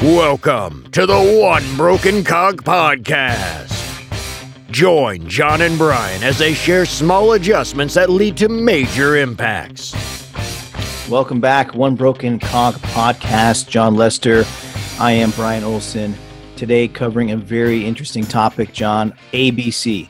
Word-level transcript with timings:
Welcome 0.00 0.90
to 0.92 1.04
the 1.04 1.40
One 1.42 1.76
Broken 1.76 2.24
Cog 2.24 2.62
Podcast. 2.62 3.68
Join 4.70 5.28
John 5.28 5.60
and 5.60 5.76
Brian 5.76 6.22
as 6.22 6.38
they 6.38 6.54
share 6.54 6.86
small 6.86 7.32
adjustments 7.32 7.94
that 7.94 8.08
lead 8.08 8.36
to 8.38 8.48
major 8.48 9.16
impacts. 9.16 9.92
Welcome 11.08 11.40
back, 11.40 11.74
One 11.74 11.96
Broken 11.96 12.38
Cog 12.38 12.76
Podcast. 12.76 13.68
John 13.68 13.94
Lester. 13.94 14.44
I 14.98 15.12
am 15.12 15.32
Brian 15.32 15.64
Olson. 15.64 16.14
Today, 16.56 16.88
covering 16.88 17.32
a 17.32 17.36
very 17.36 17.84
interesting 17.84 18.24
topic, 18.24 18.72
John 18.72 19.12
ABC. 19.32 20.08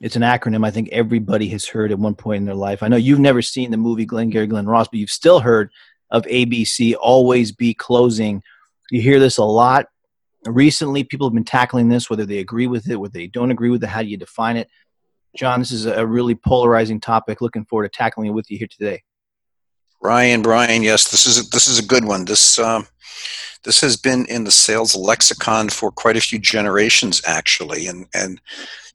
It's 0.00 0.16
an 0.16 0.22
acronym 0.22 0.64
I 0.64 0.70
think 0.70 0.88
everybody 0.90 1.48
has 1.48 1.66
heard 1.66 1.92
at 1.92 1.98
one 1.98 2.14
point 2.14 2.38
in 2.38 2.46
their 2.46 2.54
life. 2.54 2.82
I 2.82 2.88
know 2.88 2.96
you've 2.96 3.18
never 3.18 3.42
seen 3.42 3.70
the 3.70 3.76
movie 3.76 4.06
Glengarry 4.06 4.46
Glen 4.46 4.66
Ross, 4.66 4.88
but 4.88 4.98
you've 4.98 5.10
still 5.10 5.40
heard 5.40 5.70
of 6.10 6.24
ABC, 6.24 6.94
always 6.98 7.52
be 7.52 7.74
closing. 7.74 8.42
You 8.90 9.00
hear 9.00 9.20
this 9.20 9.38
a 9.38 9.44
lot. 9.44 9.86
Recently, 10.46 11.04
people 11.04 11.28
have 11.28 11.34
been 11.34 11.44
tackling 11.44 11.88
this, 11.88 12.08
whether 12.08 12.24
they 12.24 12.38
agree 12.38 12.66
with 12.66 12.88
it, 12.88 12.96
whether 12.96 13.12
they 13.12 13.26
don't 13.26 13.50
agree 13.50 13.70
with 13.70 13.82
it. 13.84 13.88
How 13.88 14.02
do 14.02 14.08
you 14.08 14.16
define 14.16 14.56
it? 14.56 14.68
John, 15.36 15.60
this 15.60 15.70
is 15.70 15.86
a 15.86 16.06
really 16.06 16.34
polarizing 16.34 17.00
topic. 17.00 17.40
Looking 17.40 17.64
forward 17.66 17.92
to 17.92 17.96
tackling 17.96 18.28
it 18.28 18.34
with 18.34 18.50
you 18.50 18.58
here 18.58 18.68
today. 18.68 19.02
Ryan, 20.02 20.42
Brian, 20.42 20.82
yes, 20.82 21.10
this 21.10 21.26
is 21.26 21.38
a, 21.38 21.50
this 21.50 21.66
is 21.66 21.78
a 21.78 21.86
good 21.86 22.04
one. 22.04 22.24
This 22.24 22.58
um, 22.58 22.86
this 23.64 23.82
has 23.82 23.96
been 23.98 24.24
in 24.26 24.44
the 24.44 24.50
sales 24.50 24.96
lexicon 24.96 25.68
for 25.68 25.90
quite 25.90 26.16
a 26.16 26.22
few 26.22 26.38
generations, 26.38 27.20
actually, 27.26 27.86
and 27.86 28.06
and 28.14 28.40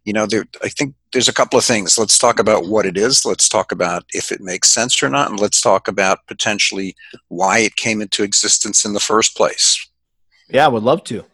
you 0.05 0.13
know, 0.13 0.27
there, 0.27 0.45
I 0.63 0.69
think 0.69 0.95
there's 1.11 1.27
a 1.27 1.33
couple 1.33 1.57
of 1.57 1.65
things. 1.65 1.97
Let's 1.97 2.19
talk 2.19 2.39
about 2.39 2.67
what 2.67 2.85
it 2.85 2.95
is. 2.95 3.25
Let's 3.25 3.49
talk 3.49 3.71
about 3.71 4.05
if 4.13 4.31
it 4.31 4.39
makes 4.39 4.69
sense 4.69 5.01
or 5.01 5.09
not, 5.09 5.31
and 5.31 5.39
let's 5.39 5.61
talk 5.61 5.87
about 5.87 6.25
potentially 6.27 6.95
why 7.27 7.59
it 7.59 7.75
came 7.75 8.01
into 8.01 8.23
existence 8.23 8.85
in 8.85 8.93
the 8.93 8.99
first 8.99 9.35
place. 9.35 9.84
Yeah, 10.49 10.65
I 10.65 10.69
would 10.69 10.83
love 10.83 11.03
to. 11.05 11.25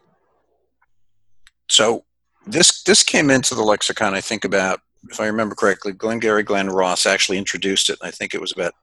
So 1.69 2.05
this 2.45 2.83
this 2.83 3.03
came 3.03 3.29
into 3.29 3.55
the 3.55 3.63
lexicon. 3.63 4.13
I 4.13 4.21
think 4.21 4.45
about, 4.45 4.81
if 5.09 5.19
I 5.19 5.27
remember 5.27 5.55
correctly, 5.55 5.93
Glengarry 5.93 6.43
Glen 6.43 6.69
Ross 6.69 7.05
actually 7.05 7.37
introduced 7.37 7.89
it. 7.89 7.99
I 8.01 8.11
think 8.11 8.33
it 8.33 8.41
was 8.41 8.51
about 8.51 8.73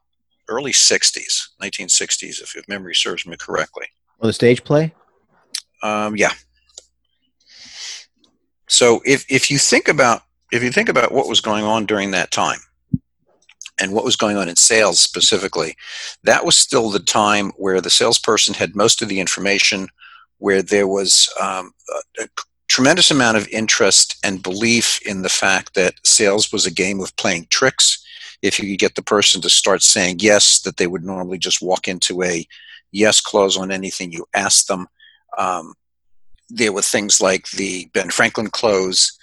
early 0.48 0.72
'60s, 0.72 1.48
1960s, 1.62 2.40
if 2.40 2.68
memory 2.68 2.94
serves 2.94 3.26
me 3.26 3.36
correctly. 3.36 3.86
Well, 4.18 4.28
the 4.28 4.32
stage 4.32 4.64
play. 4.64 4.94
Um, 5.82 6.16
yeah, 6.16 6.32
so 8.68 9.00
if, 9.04 9.24
if 9.30 9.50
you 9.50 9.58
think 9.58 9.88
about 9.88 10.22
if 10.52 10.62
you 10.62 10.70
think 10.70 10.88
about 10.88 11.12
what 11.12 11.28
was 11.28 11.40
going 11.40 11.64
on 11.64 11.84
during 11.84 12.10
that 12.12 12.30
time 12.30 12.60
and 13.80 13.92
what 13.92 14.04
was 14.04 14.16
going 14.16 14.36
on 14.38 14.48
in 14.48 14.56
sales 14.56 14.98
specifically, 14.98 15.76
that 16.24 16.44
was 16.44 16.56
still 16.56 16.90
the 16.90 16.98
time 16.98 17.50
where 17.56 17.80
the 17.80 17.90
salesperson 17.90 18.54
had 18.54 18.74
most 18.74 19.02
of 19.02 19.08
the 19.08 19.20
information, 19.20 19.88
where 20.38 20.62
there 20.62 20.88
was 20.88 21.32
um, 21.40 21.72
a, 22.18 22.28
tremendous 22.68 23.10
amount 23.10 23.36
of 23.36 23.48
interest 23.48 24.16
and 24.22 24.42
belief 24.42 25.00
in 25.06 25.22
the 25.22 25.28
fact 25.28 25.74
that 25.74 25.94
sales 26.04 26.52
was 26.52 26.66
a 26.66 26.70
game 26.70 27.00
of 27.00 27.16
playing 27.16 27.46
tricks. 27.50 28.04
If 28.42 28.58
you 28.58 28.68
could 28.68 28.78
get 28.78 28.94
the 28.94 29.02
person 29.02 29.40
to 29.40 29.50
start 29.50 29.82
saying 29.82 30.18
yes, 30.20 30.60
that 30.60 30.76
they 30.76 30.86
would 30.86 31.02
normally 31.02 31.38
just 31.38 31.62
walk 31.62 31.88
into 31.88 32.22
a 32.22 32.46
yes 32.92 33.20
clause 33.20 33.56
on 33.56 33.72
anything 33.72 34.12
you 34.12 34.26
asked 34.34 34.68
them. 34.68 34.86
Um, 35.36 35.74
there 36.48 36.72
were 36.72 36.82
things 36.82 37.20
like 37.20 37.50
the 37.50 37.90
Ben 37.94 38.10
Franklin 38.10 38.48
close. 38.48 39.18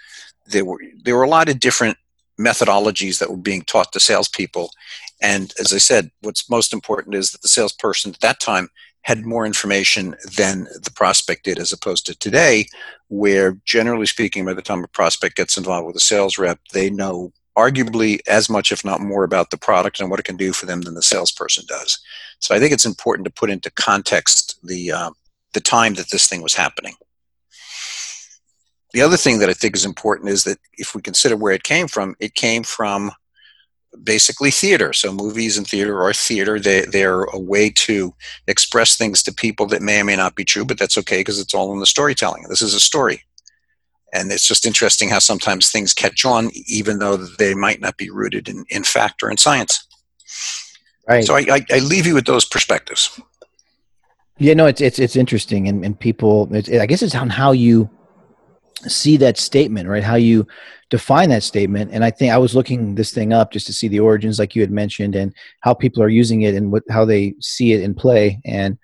There 0.48 0.66
were 0.66 0.80
there 1.04 1.16
were 1.16 1.24
a 1.24 1.30
lot 1.30 1.50
of 1.50 1.60
different 1.60 1.98
methodologies 2.40 3.20
that 3.20 3.30
were 3.30 3.38
being 3.38 3.62
taught 3.62 3.94
to 3.94 4.00
salespeople. 4.00 4.72
And 5.22 5.54
as 5.60 5.74
I 5.74 5.78
said, 5.78 6.12
what's 6.22 6.50
most 6.50 6.74
important 6.74 7.16
is 7.16 7.32
that 7.32 7.42
the 7.42 7.48
salesperson 7.48 8.12
at 8.12 8.20
that 8.20 8.40
time 8.40 8.70
had 9.06 9.24
more 9.24 9.46
information 9.46 10.16
than 10.36 10.64
the 10.82 10.92
prospect 10.96 11.46
did, 11.46 11.60
as 11.60 11.72
opposed 11.72 12.08
to 12.08 12.18
today, 12.18 12.66
where 13.08 13.56
generally 13.64 14.08
speaking, 14.08 14.44
by 14.44 14.54
the 14.54 14.64
time 14.64 14.84
a 14.84 14.88
prospect 14.88 15.36
gets 15.36 15.58
involved 15.58 15.86
with 15.86 15.96
a 15.96 16.00
sales 16.00 16.40
rep, 16.40 16.60
they 16.74 16.90
know 16.90 17.32
arguably 17.56 18.20
as 18.28 18.50
much, 18.50 18.72
if 18.72 18.84
not 18.84 19.00
more, 19.00 19.24
about 19.24 19.52
the 19.52 19.58
product 19.58 20.00
and 20.00 20.10
what 20.10 20.20
it 20.20 20.26
can 20.26 20.38
do 20.38 20.52
for 20.52 20.66
them 20.66 20.82
than 20.82 20.96
the 20.96 21.04
salesperson 21.04 21.64
does. 21.68 22.00
So 22.40 22.56
I 22.56 22.60
think 22.60 22.74
it's 22.74 22.86
important 22.86 23.26
to 23.26 23.32
put 23.32 23.52
into 23.52 23.70
context 23.70 24.60
the 24.64 24.92
uh, 24.92 25.12
the 25.54 25.62
time 25.62 25.94
that 25.94 26.10
this 26.10 26.28
thing 26.28 26.42
was 26.42 26.56
happening. 26.56 26.96
The 28.92 29.02
other 29.02 29.18
thing 29.18 29.38
that 29.38 29.50
I 29.50 29.54
think 29.54 29.76
is 29.76 29.86
important 29.86 30.30
is 30.30 30.46
that 30.46 30.58
if 30.80 30.96
we 30.96 31.02
consider 31.04 31.38
where 31.38 31.54
it 31.54 31.64
came 31.64 31.88
from, 31.88 32.16
it 32.20 32.34
came 32.34 32.64
from 32.64 33.12
basically 34.04 34.52
theater. 34.52 34.94
So 34.94 35.12
movies 35.12 35.58
and 35.58 35.68
theater 35.68 36.02
are 36.02 36.14
theater. 36.14 36.60
They, 36.60 36.82
they're 36.82 37.24
a 37.24 37.40
way 37.40 37.70
to 37.72 38.14
express 38.48 38.98
things 38.98 39.24
to 39.24 39.34
people 39.34 39.66
that 39.68 39.82
may 39.82 40.02
or 40.02 40.04
may 40.04 40.16
not 40.16 40.36
be 40.36 40.46
true, 40.46 40.66
but 40.66 40.78
that's 40.78 40.98
okay 41.00 41.20
because 41.20 41.40
it's 41.40 41.54
all 41.54 41.74
in 41.74 41.80
the 41.80 41.86
storytelling. 41.86 42.46
This 42.50 42.62
is 42.62 42.74
a 42.74 42.80
story. 42.80 43.24
And 44.14 44.32
it's 44.32 44.48
just 44.48 44.66
interesting 44.66 45.10
how 45.10 45.20
sometimes 45.20 45.72
things 45.72 45.94
catch 45.94 46.26
on, 46.26 46.50
even 46.68 47.00
though 47.00 47.18
they 47.18 47.54
might 47.54 47.82
not 47.82 47.98
be 47.98 48.10
rooted 48.10 48.48
in, 48.48 48.66
in 48.70 48.84
fact 48.84 49.22
or 49.22 49.30
in 49.30 49.38
science. 49.38 49.86
Right. 51.08 51.24
So 51.24 51.36
I, 51.36 51.46
I, 51.52 51.66
I 51.72 51.80
leave 51.80 52.08
you 52.08 52.16
with 52.16 52.26
those 52.26 52.46
perspectives. 52.46 53.20
Yeah, 54.38 54.54
no, 54.54 54.66
it's 54.66 54.82
it's 54.82 55.00
it's 55.00 55.16
interesting, 55.16 55.70
and 55.70 55.86
and 55.86 55.98
people, 55.98 56.50
I 56.54 56.86
guess 56.86 57.02
it's 57.02 57.16
on 57.16 57.30
how 57.30 57.54
you 57.54 57.90
see 58.86 59.16
that 59.18 59.38
statement, 59.38 59.88
right? 59.88 60.04
How 60.04 60.16
you 60.16 60.46
define 60.90 61.30
that 61.30 61.44
statement. 61.44 61.92
And 61.92 62.04
I 62.04 62.12
think 62.12 62.32
I 62.32 62.38
was 62.38 62.56
looking 62.56 62.96
this 62.96 63.12
thing 63.12 63.34
up 63.34 63.52
just 63.52 63.68
to 63.68 63.74
see 63.74 63.88
the 63.88 64.00
origins, 64.00 64.40
like 64.40 64.56
you 64.56 64.62
had 64.62 64.72
mentioned, 64.72 65.16
and 65.16 65.34
how 65.62 65.74
people 65.74 66.02
are 66.04 66.10
using 66.10 66.44
it 66.44 66.56
and 66.56 66.72
what 66.72 66.84
how 66.90 67.06
they 67.06 67.36
see 67.40 67.74
it 67.74 67.82
in 67.82 67.96
play. 67.96 68.40
And 68.46 68.78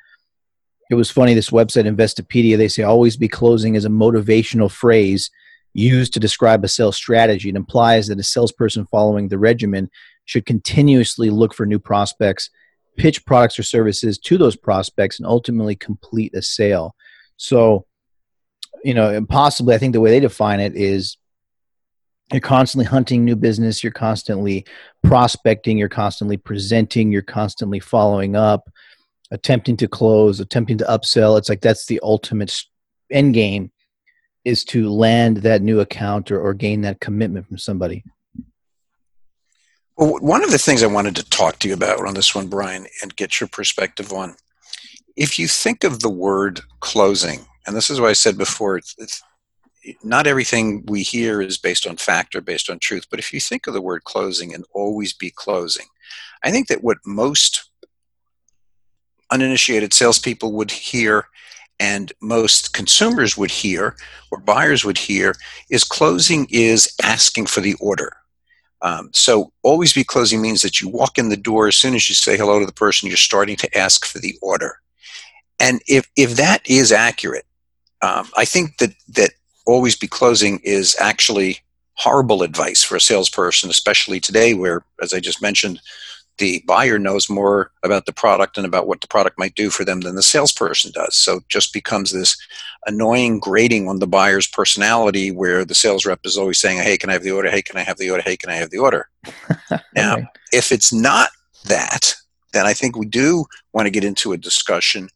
it 0.90 0.96
was 0.96 1.12
funny. 1.12 1.34
This 1.34 1.52
website, 1.52 1.88
Investopedia, 1.88 2.58
they 2.58 2.68
say 2.68 2.84
always 2.84 3.18
be 3.18 3.28
closing 3.28 3.76
is 3.76 3.86
a 3.86 3.90
motivational 3.90 4.70
phrase 4.70 5.30
used 5.74 6.14
to 6.14 6.20
describe 6.20 6.64
a 6.64 6.68
sales 6.68 6.98
strategy. 6.98 7.50
It 7.50 7.56
implies 7.56 8.08
that 8.08 8.20
a 8.20 8.24
salesperson 8.24 8.88
following 8.88 9.28
the 9.30 9.38
regimen 9.38 9.90
should 10.26 10.46
continuously 10.46 11.30
look 11.30 11.54
for 11.54 11.66
new 11.66 11.80
prospects, 11.80 12.50
pitch 12.98 13.26
products 13.26 13.58
or 13.58 13.64
services 13.64 14.18
to 14.18 14.38
those 14.38 14.56
prospects, 14.56 15.20
and 15.20 15.28
ultimately 15.28 15.76
complete 15.76 16.34
a 16.36 16.42
sale. 16.42 16.96
So 17.38 17.86
you 18.84 18.94
know, 18.94 19.10
and 19.10 19.28
possibly 19.28 19.76
I 19.76 19.78
think 19.78 19.94
the 19.94 20.02
way 20.02 20.12
they 20.12 20.20
define 20.20 20.60
it 20.60 20.76
is 20.76 21.18
you're 22.32 22.42
constantly 22.42 22.86
hunting 22.86 23.26
new 23.26 23.36
business, 23.36 23.84
you're 23.84 23.92
constantly 23.92 24.66
prospecting, 25.04 25.78
you're 25.78 25.90
constantly 25.90 26.38
presenting, 26.38 27.12
you're 27.12 27.22
constantly 27.22 27.80
following 27.80 28.36
up, 28.36 28.70
attempting 29.32 29.78
to 29.78 29.88
close, 29.88 30.40
attempting 30.40 30.78
to 30.78 30.86
upsell. 30.86 31.38
It's 31.38 31.50
like 31.50 31.62
that's 31.62 31.86
the 31.86 32.00
ultimate 32.04 32.64
end 33.10 33.34
game 33.34 33.72
is 34.44 34.64
to 34.66 34.90
land 34.90 35.38
that 35.38 35.62
new 35.62 35.80
account 35.80 36.32
or, 36.32 36.42
or 36.42 36.54
gain 36.54 36.82
that 36.82 37.00
commitment 37.00 37.48
from 37.48 37.58
somebody. 37.58 38.04
Well, 39.98 40.18
one 40.20 40.44
of 40.44 40.52
the 40.52 40.58
things 40.58 40.82
I 40.82 40.88
wanted 40.88 41.16
to 41.18 41.30
talk 41.30 41.60
to 41.60 41.68
you 41.68 41.76
about 41.76 42.08
on 42.08 42.16
this 42.16 42.34
one, 42.34 42.48
Brian, 42.48 42.88
and 43.04 43.16
get 43.16 43.40
your 43.40 43.48
perspective 43.50 44.12
on, 44.12 44.36
if 45.16 45.38
you 45.38 45.48
think 45.48 45.84
of 45.84 46.00
the 46.00 46.10
word 46.10 46.62
closing 46.80 47.46
and 47.66 47.76
this 47.76 47.90
is 47.90 48.00
what 48.00 48.10
I 48.10 48.14
said 48.14 48.38
before. 48.38 48.78
It's, 48.78 48.96
it's, 48.98 49.22
not 50.04 50.28
everything 50.28 50.84
we 50.86 51.02
hear 51.02 51.42
is 51.42 51.58
based 51.58 51.88
on 51.88 51.98
fact 51.98 52.36
or 52.36 52.42
based 52.42 52.70
on 52.70 52.80
truth. 52.80 53.08
But 53.10 53.20
if 53.20 53.34
you 53.34 53.40
think 53.40 53.68
of 53.68 53.74
the 53.74 53.82
word 53.82 54.04
closing 54.04 54.54
and 54.54 54.66
always 54.74 55.14
be 55.14 55.32
closing, 55.32 55.88
I 56.44 56.52
think 56.52 56.68
that 56.68 56.84
what 56.84 56.98
most 57.06 57.70
uninitiated 59.32 59.94
salespeople 59.94 60.52
would 60.54 60.72
hear 60.72 61.28
and 61.80 62.12
most 62.22 62.74
consumers 62.74 63.36
would 63.36 63.50
hear 63.50 63.96
or 64.30 64.40
buyers 64.40 64.86
would 64.86 64.98
hear 64.98 65.36
is 65.70 65.84
closing 65.84 66.48
is 66.52 66.94
asking 67.02 67.48
for 67.48 67.62
the 67.62 67.76
order. 67.80 68.18
Um, 68.84 69.10
so 69.14 69.52
always 69.64 69.94
be 69.94 70.04
closing 70.04 70.42
means 70.42 70.62
that 70.62 70.82
you 70.82 70.90
walk 70.90 71.18
in 71.18 71.30
the 71.30 71.38
door 71.38 71.68
as 71.68 71.78
soon 71.78 71.96
as 71.96 72.08
you 72.10 72.16
say 72.16 72.38
hello 72.38 72.60
to 72.60 72.66
the 72.66 72.72
person, 72.72 73.08
you're 73.08 73.18
starting 73.18 73.56
to 73.58 73.78
ask 73.78 74.06
for 74.06 74.20
the 74.20 74.38
order. 74.42 74.80
And 75.60 75.82
if, 75.88 76.08
if 76.16 76.36
that 76.38 76.68
is 76.70 76.92
accurate, 76.92 77.46
um, 78.02 78.28
I 78.36 78.46
think 78.46 78.78
that 78.78 78.94
that 79.10 79.32
always 79.66 79.96
be 79.96 80.08
closing 80.08 80.60
is 80.64 80.96
actually 81.00 81.60
horrible 81.96 82.44
advice 82.44 82.84
for 82.84 82.96
a 82.96 83.02
salesperson, 83.02 83.70
especially 83.70 84.20
today, 84.20 84.54
where, 84.54 84.84
as 85.02 85.14
I 85.14 85.20
just 85.20 85.42
mentioned, 85.42 85.80
the 86.38 86.64
buyer 86.66 86.98
knows 86.98 87.30
more 87.30 87.72
about 87.84 88.06
the 88.06 88.14
product 88.14 88.58
and 88.58 88.66
about 88.66 88.88
what 88.88 89.02
the 89.02 89.08
product 89.08 89.38
might 89.38 89.54
do 89.54 89.70
for 89.70 89.86
them 89.86 90.02
than 90.02 90.16
the 90.16 90.24
salesperson 90.24 90.92
does. 90.92 91.16
So 91.16 91.38
it 91.38 91.50
just 91.50 91.74
becomes 91.74 92.12
this 92.12 92.36
annoying 92.88 93.40
grating 93.40 93.88
on 93.88 94.00
the 94.00 94.08
buyer's 94.08 94.48
personality 94.48 95.30
where 95.30 95.64
the 95.64 95.76
sales 95.76 96.06
rep 96.06 96.22
is 96.24 96.38
always 96.38 96.60
saying, 96.60 96.80
Hey, 96.80 96.98
can 96.98 97.10
I 97.10 97.14
have 97.14 97.24
the 97.24 97.32
order? 97.32 97.52
Hey, 97.52 97.62
can 97.62 97.78
I 97.78 97.84
have 97.84 97.98
the 97.98 98.10
order? 98.10 98.24
Hey, 98.24 98.38
can 98.38 98.50
I 98.50 98.56
have 98.56 98.72
the 98.72 98.80
order? 98.80 99.08
now, 99.96 100.18
if 100.52 100.72
it's 100.72 100.92
not 100.92 101.30
that, 101.66 102.16
then 102.54 102.66
I 102.66 102.74
think 102.74 102.98
we 102.98 103.06
do 103.06 103.46
want 103.74 103.86
to 103.86 103.92
get 103.92 104.04
into 104.04 104.34
a 104.34 104.38
discussion 104.38 105.10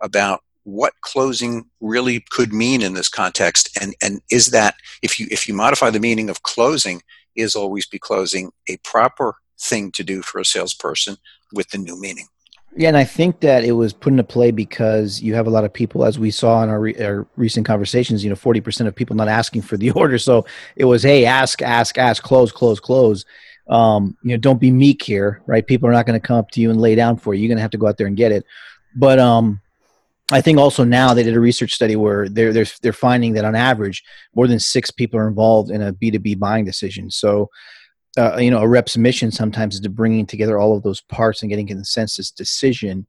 about 0.00 0.42
what 0.64 0.92
closing 1.00 1.64
really 1.80 2.24
could 2.30 2.52
mean 2.52 2.82
in 2.82 2.94
this 2.94 3.08
context 3.08 3.68
and 3.80 3.94
and 4.02 4.20
is 4.30 4.48
that 4.48 4.74
if 5.02 5.18
you 5.18 5.26
if 5.30 5.48
you 5.48 5.54
modify 5.54 5.90
the 5.90 6.00
meaning 6.00 6.30
of 6.30 6.42
closing 6.42 7.02
is 7.34 7.54
always 7.54 7.86
be 7.86 7.98
closing 7.98 8.52
a 8.68 8.76
proper 8.78 9.34
thing 9.60 9.90
to 9.90 10.04
do 10.04 10.22
for 10.22 10.40
a 10.40 10.44
salesperson 10.44 11.16
with 11.52 11.68
the 11.70 11.78
new 11.78 12.00
meaning 12.00 12.26
Yeah, 12.76 12.88
and 12.88 12.96
I 12.96 13.04
think 13.04 13.40
that 13.40 13.64
it 13.64 13.72
was 13.72 13.92
put 13.92 14.12
into 14.12 14.24
play 14.24 14.50
because 14.50 15.20
you 15.20 15.34
have 15.34 15.46
a 15.46 15.50
lot 15.50 15.64
of 15.64 15.72
people, 15.72 16.06
as 16.06 16.18
we 16.18 16.30
saw 16.30 16.62
in 16.62 16.70
our, 16.70 16.80
re- 16.80 17.04
our 17.04 17.26
recent 17.36 17.66
conversations. 17.66 18.24
You 18.24 18.30
know, 18.30 18.36
forty 18.36 18.62
percent 18.62 18.88
of 18.88 18.94
people 18.94 19.14
not 19.14 19.28
asking 19.28 19.62
for 19.62 19.76
the 19.76 19.90
order, 20.02 20.16
so 20.16 20.46
it 20.76 20.86
was, 20.86 21.02
hey, 21.02 21.26
ask, 21.26 21.60
ask, 21.60 21.98
ask, 21.98 22.22
close, 22.22 22.50
close, 22.50 22.80
close. 22.80 23.26
Um, 23.68 24.16
you 24.22 24.30
know, 24.30 24.38
don't 24.38 24.60
be 24.60 24.70
meek 24.70 25.02
here, 25.02 25.42
right? 25.46 25.66
People 25.66 25.88
are 25.88 25.92
not 25.92 26.06
going 26.06 26.18
to 26.18 26.26
come 26.26 26.38
up 26.38 26.50
to 26.52 26.60
you 26.60 26.70
and 26.70 26.80
lay 26.80 26.94
down 26.94 27.16
for 27.18 27.34
you. 27.34 27.42
You're 27.42 27.48
going 27.48 27.58
to 27.58 27.62
have 27.62 27.70
to 27.72 27.78
go 27.78 27.88
out 27.88 27.98
there 27.98 28.06
and 28.06 28.16
get 28.16 28.32
it. 28.32 28.44
But 28.94 29.18
um, 29.18 29.61
I 30.32 30.40
think 30.40 30.58
also 30.58 30.82
now 30.82 31.12
they 31.12 31.22
did 31.22 31.36
a 31.36 31.40
research 31.40 31.74
study 31.74 31.94
where 31.94 32.28
they're 32.28 32.52
they're 32.52 32.66
they're 32.80 32.92
finding 32.92 33.34
that 33.34 33.44
on 33.44 33.54
average, 33.54 34.02
more 34.34 34.48
than 34.48 34.58
six 34.58 34.90
people 34.90 35.20
are 35.20 35.28
involved 35.28 35.70
in 35.70 35.82
a 35.82 35.92
B 35.92 36.10
two 36.10 36.18
B 36.18 36.34
buying 36.34 36.64
decision. 36.64 37.10
So 37.10 37.50
uh, 38.16 38.38
you 38.38 38.50
know 38.50 38.60
a 38.60 38.68
rep's 38.68 38.96
mission 38.96 39.30
sometimes 39.30 39.74
is 39.74 39.80
to 39.82 39.90
bringing 39.90 40.26
together 40.26 40.58
all 40.58 40.76
of 40.76 40.82
those 40.82 41.02
parts 41.02 41.42
and 41.42 41.50
getting 41.50 41.66
consensus 41.66 42.30
decision. 42.30 43.06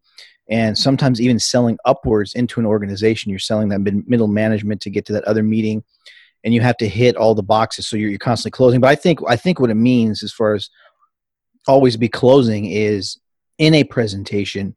And 0.50 0.78
sometimes 0.78 1.22
even 1.22 1.40
selling 1.40 1.78
upwards 1.86 2.34
into 2.34 2.60
an 2.60 2.66
organization 2.66 3.30
you're 3.30 3.40
selling 3.40 3.70
that 3.70 3.80
mid- 3.80 4.08
middle 4.10 4.28
management 4.28 4.82
to 4.82 4.90
get 4.90 5.06
to 5.06 5.14
that 5.14 5.24
other 5.24 5.42
meeting 5.42 5.86
and 6.44 6.54
you 6.54 6.60
have 6.60 6.76
to 6.78 6.90
hit 6.90 7.16
all 7.16 7.34
the 7.34 7.42
boxes. 7.42 7.88
So 7.88 7.96
you're, 7.96 8.10
you're 8.10 8.20
constantly 8.20 8.52
closing. 8.52 8.82
But 8.82 8.90
i 8.90 8.96
think 8.96 9.20
i 9.30 9.38
think 9.38 9.62
what 9.62 9.70
it 9.70 9.76
means 9.76 10.22
as 10.22 10.34
far 10.34 10.54
as 10.54 10.70
always 11.66 11.96
be 11.96 12.10
closing 12.10 12.66
is 12.66 13.18
in 13.58 13.74
a 13.74 13.86
presentation 13.86 14.76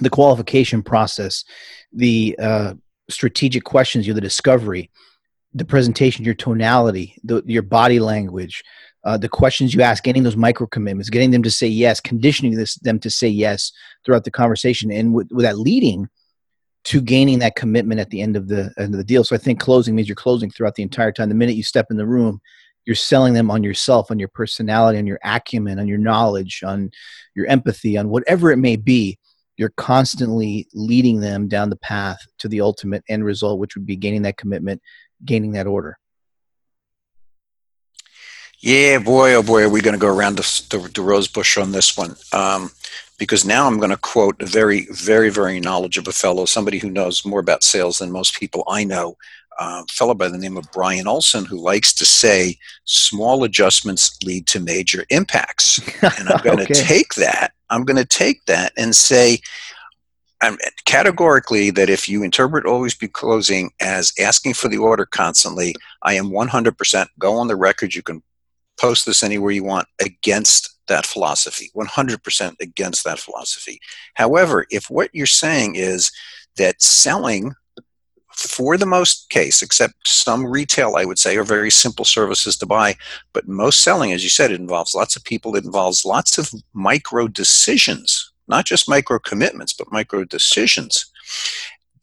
the 0.00 0.10
qualification 0.10 0.82
process 0.82 1.44
the 1.92 2.36
uh, 2.40 2.74
strategic 3.08 3.64
questions 3.64 4.06
you 4.06 4.14
the 4.14 4.20
discovery 4.20 4.90
the 5.54 5.64
presentation 5.64 6.24
your 6.24 6.34
tonality 6.34 7.16
the, 7.24 7.42
your 7.46 7.62
body 7.62 8.00
language 8.00 8.62
uh, 9.04 9.16
the 9.16 9.28
questions 9.28 9.72
you 9.72 9.80
ask, 9.80 10.02
getting 10.02 10.22
those 10.22 10.36
micro 10.36 10.66
commitments, 10.66 11.08
getting 11.08 11.30
them 11.30 11.42
to 11.42 11.50
say 11.50 11.66
yes, 11.66 12.00
conditioning 12.00 12.54
this, 12.56 12.74
them 12.76 12.98
to 12.98 13.10
say 13.10 13.28
yes 13.28 13.72
throughout 14.04 14.24
the 14.24 14.30
conversation, 14.30 14.90
and 14.90 15.14
with, 15.14 15.28
with 15.30 15.44
that 15.44 15.58
leading 15.58 16.08
to 16.84 17.00
gaining 17.00 17.38
that 17.38 17.56
commitment 17.56 18.00
at 18.00 18.10
the 18.10 18.20
end 18.20 18.36
of 18.36 18.48
the 18.48 18.72
end 18.78 18.94
of 18.94 18.98
the 18.98 19.04
deal. 19.04 19.24
So 19.24 19.34
I 19.34 19.38
think 19.38 19.60
closing 19.60 19.94
means 19.94 20.08
you're 20.08 20.14
closing 20.16 20.50
throughout 20.50 20.74
the 20.74 20.82
entire 20.82 21.12
time. 21.12 21.28
The 21.28 21.34
minute 21.34 21.56
you 21.56 21.62
step 21.62 21.86
in 21.90 21.96
the 21.96 22.06
room, 22.06 22.40
you're 22.86 22.96
selling 22.96 23.34
them 23.34 23.50
on 23.50 23.62
yourself, 23.62 24.10
on 24.10 24.18
your 24.18 24.28
personality, 24.28 24.98
on 24.98 25.06
your 25.06 25.20
acumen, 25.24 25.78
on 25.78 25.86
your 25.86 25.98
knowledge, 25.98 26.62
on 26.62 26.90
your 27.34 27.46
empathy, 27.46 27.96
on 27.96 28.08
whatever 28.08 28.50
it 28.50 28.56
may 28.56 28.76
be. 28.76 29.18
You're 29.58 29.74
constantly 29.76 30.66
leading 30.72 31.20
them 31.20 31.48
down 31.48 31.68
the 31.68 31.76
path 31.76 32.20
to 32.38 32.48
the 32.48 32.62
ultimate 32.62 33.04
end 33.08 33.24
result, 33.24 33.58
which 33.58 33.76
would 33.76 33.84
be 33.84 33.96
gaining 33.96 34.22
that 34.22 34.38
commitment, 34.38 34.80
gaining 35.24 35.52
that 35.52 35.66
order. 35.66 35.98
Yeah, 38.60 38.98
boy, 38.98 39.34
oh 39.34 39.42
boy, 39.42 39.64
are 39.64 39.68
we 39.68 39.82
going 39.82 39.94
to 39.94 40.00
go 40.00 40.12
around 40.12 40.36
the, 40.36 40.62
the, 40.70 40.78
the 40.92 41.02
rose 41.02 41.28
bush 41.28 41.56
on 41.56 41.70
this 41.70 41.96
one? 41.96 42.16
Um, 42.32 42.70
because 43.18 43.44
now 43.44 43.66
I'm 43.66 43.78
going 43.78 43.90
to 43.90 43.96
quote 43.96 44.40
a 44.42 44.46
very, 44.46 44.86
very, 44.90 45.28
very 45.28 45.60
knowledgeable 45.60 46.12
fellow, 46.12 46.44
somebody 46.44 46.78
who 46.78 46.90
knows 46.90 47.24
more 47.24 47.40
about 47.40 47.62
sales 47.62 47.98
than 47.98 48.10
most 48.10 48.36
people 48.36 48.64
I 48.66 48.82
know, 48.82 49.16
uh, 49.58 49.82
a 49.88 49.92
fellow 49.92 50.14
by 50.14 50.28
the 50.28 50.38
name 50.38 50.56
of 50.56 50.70
Brian 50.72 51.06
Olson, 51.06 51.44
who 51.44 51.58
likes 51.58 51.92
to 51.94 52.06
say, 52.06 52.56
small 52.84 53.44
adjustments 53.44 54.16
lead 54.24 54.46
to 54.48 54.60
major 54.60 55.04
impacts. 55.10 55.80
And 56.02 56.28
I'm 56.28 56.40
going 56.44 56.58
to 56.58 56.64
okay. 56.64 56.74
take 56.74 57.14
that, 57.14 57.52
I'm 57.70 57.84
going 57.84 57.96
to 57.96 58.04
take 58.04 58.44
that 58.46 58.72
and 58.76 58.94
say, 58.94 59.40
I'm 60.40 60.56
categorically 60.84 61.70
that 61.70 61.90
if 61.90 62.08
you 62.08 62.22
interpret 62.22 62.64
always 62.64 62.94
be 62.94 63.08
closing 63.08 63.72
as 63.80 64.12
asking 64.20 64.54
for 64.54 64.68
the 64.68 64.78
order 64.78 65.04
constantly, 65.04 65.74
I 66.02 66.14
am 66.14 66.30
100% 66.30 67.06
go 67.18 67.36
on 67.36 67.48
the 67.48 67.56
record. 67.56 67.94
You 67.94 68.02
can 68.02 68.22
post 68.78 69.04
this 69.04 69.22
anywhere 69.22 69.50
you 69.50 69.64
want 69.64 69.88
against 70.00 70.76
that 70.86 71.04
philosophy 71.04 71.70
100% 71.76 72.60
against 72.60 73.04
that 73.04 73.18
philosophy 73.18 73.78
however 74.14 74.66
if 74.70 74.88
what 74.88 75.10
you're 75.12 75.26
saying 75.26 75.74
is 75.74 76.10
that 76.56 76.80
selling 76.80 77.52
for 78.38 78.76
the 78.76 78.86
most 78.86 79.28
case 79.30 79.62
except 79.62 79.94
some 80.06 80.46
retail 80.46 80.94
i 80.96 81.04
would 81.04 81.18
say 81.18 81.36
are 81.36 81.44
very 81.44 81.70
simple 81.70 82.04
services 82.04 82.56
to 82.56 82.66
buy 82.66 82.94
but 83.32 83.48
most 83.48 83.82
selling 83.82 84.12
as 84.12 84.22
you 84.22 84.30
said 84.30 84.52
it 84.52 84.60
involves 84.60 84.94
lots 84.94 85.16
of 85.16 85.24
people 85.24 85.56
it 85.56 85.64
involves 85.64 86.04
lots 86.04 86.38
of 86.38 86.52
micro 86.72 87.26
decisions 87.26 88.32
not 88.46 88.64
just 88.64 88.88
micro 88.88 89.18
commitments 89.18 89.72
but 89.72 89.90
micro 89.90 90.22
decisions 90.22 91.10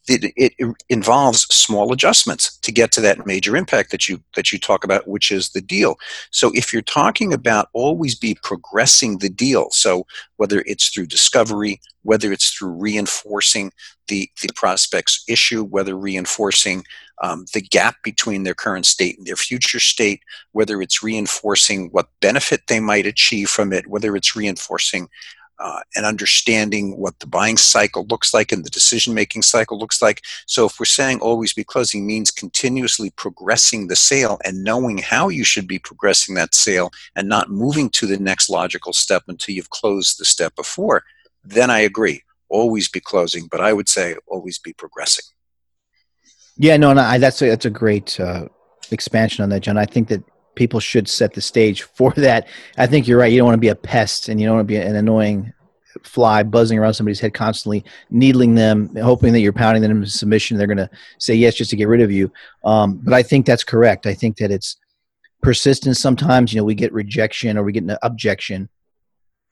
it, 0.08 0.32
it, 0.36 0.76
involves 0.88 1.42
small 1.54 1.92
adjustments 1.92 2.56
to 2.58 2.72
get 2.72 2.92
to 2.92 3.00
that 3.00 3.26
major 3.26 3.56
impact 3.56 3.90
that 3.90 4.08
you 4.08 4.22
that 4.34 4.52
you 4.52 4.58
talk 4.58 4.84
about 4.84 5.08
which 5.08 5.30
is 5.30 5.50
the 5.50 5.60
deal. 5.60 5.96
So 6.30 6.50
if 6.54 6.72
you're 6.72 6.82
talking 6.82 7.32
about 7.32 7.68
always 7.72 8.14
be 8.14 8.36
progressing 8.42 9.18
the 9.18 9.28
deal 9.28 9.70
so 9.70 10.06
whether 10.36 10.62
it's 10.66 10.88
through 10.88 11.06
discovery 11.06 11.80
whether 12.02 12.32
it's 12.32 12.50
through 12.50 12.70
reinforcing 12.70 13.72
the 14.08 14.30
the 14.42 14.48
prospect's 14.54 15.24
issue 15.28 15.64
whether 15.64 15.96
reinforcing 15.96 16.84
um, 17.22 17.46
the 17.54 17.62
gap 17.62 17.96
between 18.04 18.42
their 18.42 18.54
current 18.54 18.86
state 18.86 19.16
and 19.18 19.26
their 19.26 19.36
future 19.36 19.80
state 19.80 20.22
whether 20.52 20.80
it's 20.82 21.02
reinforcing 21.02 21.88
what 21.92 22.08
benefit 22.20 22.62
they 22.68 22.80
might 22.80 23.06
achieve 23.06 23.48
from 23.48 23.72
it 23.72 23.86
whether 23.88 24.14
it's 24.14 24.36
reinforcing 24.36 25.08
uh, 25.58 25.80
and 25.94 26.04
understanding 26.04 26.96
what 26.96 27.18
the 27.18 27.26
buying 27.26 27.56
cycle 27.56 28.06
looks 28.06 28.34
like 28.34 28.52
and 28.52 28.64
the 28.64 28.70
decision 28.70 29.14
making 29.14 29.42
cycle 29.42 29.78
looks 29.78 30.02
like. 30.02 30.22
So, 30.46 30.66
if 30.66 30.78
we're 30.78 30.86
saying 30.86 31.20
always 31.20 31.52
be 31.52 31.64
closing 31.64 32.06
means 32.06 32.30
continuously 32.30 33.10
progressing 33.10 33.88
the 33.88 33.96
sale 33.96 34.38
and 34.44 34.64
knowing 34.64 34.98
how 34.98 35.28
you 35.28 35.44
should 35.44 35.66
be 35.66 35.78
progressing 35.78 36.34
that 36.34 36.54
sale 36.54 36.90
and 37.14 37.28
not 37.28 37.50
moving 37.50 37.90
to 37.90 38.06
the 38.06 38.18
next 38.18 38.48
logical 38.48 38.92
step 38.92 39.24
until 39.28 39.54
you've 39.54 39.70
closed 39.70 40.18
the 40.18 40.24
step 40.24 40.54
before, 40.56 41.04
then 41.44 41.70
I 41.70 41.80
agree. 41.80 42.22
Always 42.48 42.88
be 42.88 43.00
closing, 43.00 43.48
but 43.50 43.60
I 43.60 43.72
would 43.72 43.88
say 43.88 44.16
always 44.26 44.58
be 44.58 44.72
progressing. 44.72 45.24
Yeah, 46.56 46.76
no, 46.76 46.92
no 46.92 47.02
I, 47.02 47.18
that's 47.18 47.42
a, 47.42 47.48
that's 47.48 47.66
a 47.66 47.70
great 47.70 48.18
uh, 48.18 48.48
expansion 48.90 49.42
on 49.42 49.50
that, 49.50 49.60
John. 49.60 49.76
I 49.76 49.84
think 49.84 50.08
that 50.08 50.22
people 50.56 50.80
should 50.80 51.06
set 51.08 51.34
the 51.34 51.40
stage 51.40 51.82
for 51.82 52.10
that. 52.16 52.48
I 52.76 52.86
think 52.86 53.06
you're 53.06 53.18
right. 53.18 53.30
You 53.30 53.38
don't 53.38 53.46
want 53.46 53.56
to 53.56 53.60
be 53.60 53.68
a 53.68 53.76
pest 53.76 54.28
and 54.28 54.40
you 54.40 54.46
don't 54.46 54.56
want 54.56 54.66
to 54.66 54.72
be 54.72 54.76
an 54.76 54.96
annoying 54.96 55.52
fly 56.02 56.42
buzzing 56.42 56.78
around 56.78 56.94
somebody's 56.94 57.20
head 57.20 57.34
constantly, 57.34 57.84
needling 58.10 58.54
them, 58.54 58.94
hoping 58.96 59.32
that 59.32 59.40
you're 59.40 59.52
pounding 59.52 59.82
them 59.82 59.92
into 59.92 60.10
submission. 60.10 60.56
They're 60.56 60.66
going 60.66 60.76
to 60.78 60.90
say 61.18 61.34
yes 61.34 61.54
just 61.54 61.70
to 61.70 61.76
get 61.76 61.88
rid 61.88 62.00
of 62.00 62.10
you. 62.10 62.32
Um, 62.64 63.00
but 63.02 63.14
I 63.14 63.22
think 63.22 63.46
that's 63.46 63.64
correct. 63.64 64.06
I 64.06 64.14
think 64.14 64.36
that 64.38 64.50
it's 64.50 64.76
persistence. 65.42 66.00
Sometimes, 66.00 66.52
you 66.52 66.60
know, 66.60 66.64
we 66.64 66.74
get 66.74 66.92
rejection 66.92 67.56
or 67.56 67.62
we 67.62 67.72
get 67.72 67.84
an 67.84 67.96
objection 68.02 68.68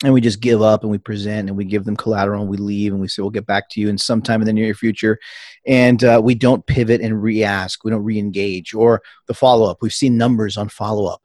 and 0.03 0.13
we 0.13 0.21
just 0.21 0.41
give 0.41 0.61
up 0.61 0.83
and 0.83 0.91
we 0.91 0.99
present 0.99 1.49
and 1.49 1.57
we 1.57 1.65
give 1.65 1.85
them 1.85 1.97
collateral 1.97 2.43
and 2.43 2.51
we 2.51 2.57
leave 2.57 2.93
and 2.93 3.01
we 3.01 3.09
say 3.09 3.23
we'll 3.23 3.31
get 3.31 3.47
back 3.47 3.71
to 3.71 3.81
you 3.81 3.89
in 3.89 3.97
sometime 3.97 4.41
in 4.43 4.47
the 4.47 4.53
near 4.53 4.75
future. 4.75 5.19
And 5.67 6.03
uh, 6.03 6.21
we 6.23 6.35
don't 6.35 6.67
pivot 6.67 7.01
and 7.01 7.23
re-ask. 7.23 7.85
We 7.85 7.91
don't 7.91 8.05
re-engage 8.05 8.75
or 8.75 9.03
the 9.27 9.35
follow-up. 9.35 9.79
We've 9.81 9.95
seen 9.95 10.19
numbers 10.19 10.57
on 10.57 10.69
follow-up. 10.69 11.23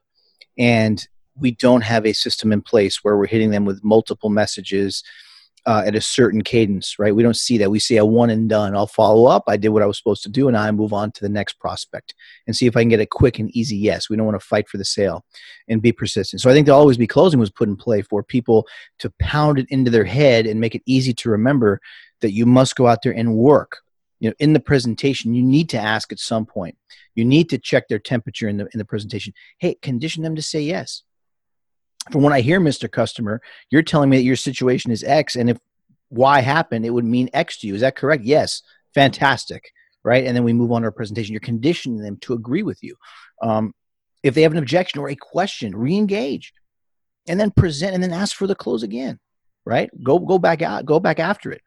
And 0.56 1.06
we 1.36 1.52
don't 1.52 1.82
have 1.82 2.06
a 2.06 2.12
system 2.12 2.52
in 2.52 2.62
place 2.62 3.02
where 3.02 3.16
we're 3.16 3.26
hitting 3.26 3.50
them 3.50 3.64
with 3.64 3.82
multiple 3.82 4.30
messages 4.30 5.02
uh, 5.66 5.82
at 5.84 5.94
a 5.94 6.00
certain 6.00 6.42
cadence, 6.42 6.98
right? 6.98 7.14
We 7.14 7.22
don't 7.22 7.36
see 7.36 7.58
that. 7.58 7.70
We 7.70 7.78
see 7.78 7.96
a 7.96 8.04
one 8.04 8.30
and 8.30 8.48
done. 8.48 8.74
I'll 8.74 8.86
follow 8.86 9.26
up. 9.26 9.44
I 9.46 9.56
did 9.56 9.68
what 9.70 9.82
I 9.82 9.86
was 9.86 9.98
supposed 9.98 10.22
to 10.22 10.28
do, 10.28 10.48
and 10.48 10.56
I 10.56 10.70
move 10.70 10.92
on 10.92 11.12
to 11.12 11.20
the 11.20 11.28
next 11.28 11.58
prospect 11.58 12.14
and 12.46 12.56
see 12.56 12.66
if 12.66 12.76
I 12.76 12.82
can 12.82 12.88
get 12.88 13.00
a 13.00 13.06
quick 13.06 13.38
and 13.38 13.54
easy 13.54 13.76
yes. 13.76 14.08
We 14.08 14.16
don't 14.16 14.26
want 14.26 14.40
to 14.40 14.46
fight 14.46 14.68
for 14.68 14.78
the 14.78 14.84
sale 14.84 15.24
and 15.68 15.82
be 15.82 15.92
persistent. 15.92 16.40
So 16.40 16.50
I 16.50 16.54
think 16.54 16.66
the 16.66 16.74
always 16.74 16.96
be 16.96 17.06
closing 17.06 17.40
was 17.40 17.50
put 17.50 17.68
in 17.68 17.76
play 17.76 18.02
for 18.02 18.22
people 18.22 18.66
to 19.00 19.12
pound 19.18 19.58
it 19.58 19.66
into 19.70 19.90
their 19.90 20.04
head 20.04 20.46
and 20.46 20.60
make 20.60 20.74
it 20.74 20.82
easy 20.86 21.12
to 21.14 21.30
remember 21.30 21.80
that 22.20 22.32
you 22.32 22.46
must 22.46 22.76
go 22.76 22.86
out 22.86 23.02
there 23.02 23.14
and 23.14 23.34
work. 23.34 23.78
You 24.18 24.28
know, 24.28 24.34
in 24.38 24.52
the 24.52 24.60
presentation, 24.60 25.34
you 25.34 25.42
need 25.42 25.70
to 25.70 25.78
ask 25.78 26.12
at 26.12 26.18
some 26.18 26.44
point. 26.44 26.76
You 27.14 27.24
need 27.24 27.48
to 27.50 27.58
check 27.58 27.88
their 27.88 27.98
temperature 27.98 28.48
in 28.48 28.58
the 28.58 28.68
in 28.72 28.78
the 28.78 28.84
presentation. 28.84 29.32
Hey, 29.58 29.76
condition 29.82 30.22
them 30.22 30.36
to 30.36 30.42
say 30.42 30.60
yes 30.60 31.02
from 32.10 32.22
what 32.22 32.32
I 32.32 32.40
hear, 32.40 32.60
Mr. 32.60 32.90
Customer, 32.90 33.40
you're 33.70 33.82
telling 33.82 34.10
me 34.10 34.16
that 34.16 34.24
your 34.24 34.36
situation 34.36 34.90
is 34.90 35.04
X, 35.04 35.36
and 35.36 35.50
if 35.50 35.58
Y 36.10 36.40
happened, 36.40 36.84
it 36.84 36.90
would 36.90 37.04
mean 37.04 37.30
X 37.32 37.58
to 37.60 37.66
you. 37.66 37.74
Is 37.74 37.82
that 37.82 37.96
correct? 37.96 38.24
Yes. 38.24 38.62
Fantastic. 38.94 39.70
Right. 40.02 40.24
And 40.24 40.34
then 40.34 40.44
we 40.44 40.52
move 40.52 40.72
on 40.72 40.82
to 40.82 40.86
our 40.86 40.92
presentation. 40.92 41.32
You're 41.32 41.40
conditioning 41.40 41.98
them 41.98 42.16
to 42.22 42.32
agree 42.32 42.62
with 42.62 42.82
you. 42.82 42.96
Um, 43.42 43.74
if 44.22 44.34
they 44.34 44.42
have 44.42 44.52
an 44.52 44.58
objection 44.58 45.00
or 45.00 45.10
a 45.10 45.16
question, 45.16 45.76
re-engage, 45.76 46.52
and 47.28 47.38
then 47.38 47.50
present, 47.50 47.94
and 47.94 48.02
then 48.02 48.12
ask 48.12 48.34
for 48.34 48.46
the 48.46 48.54
close 48.54 48.82
again. 48.82 49.18
Right. 49.66 49.90
Go 50.02 50.18
go 50.18 50.38
back 50.38 50.62
out. 50.62 50.86
Go 50.86 51.00
back 51.00 51.20
after 51.20 51.52
it 51.52 51.60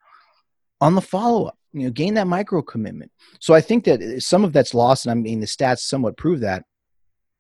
on 0.82 0.96
the 0.96 1.02
follow 1.02 1.46
up. 1.46 1.58
You 1.74 1.84
know, 1.84 1.92
gain 1.92 2.16
that 2.16 2.28
micro 2.28 2.62
commitment. 2.62 3.12
So 3.40 3.54
I 3.54 3.62
think 3.62 3.86
that 3.86 4.22
some 4.22 4.44
of 4.44 4.52
that's 4.52 4.74
lost, 4.74 5.06
and 5.06 5.12
I 5.12 5.16
mean 5.16 5.40
the 5.40 5.46
stats 5.46 5.80
somewhat 5.80 6.18
prove 6.18 6.42
that 6.42 6.66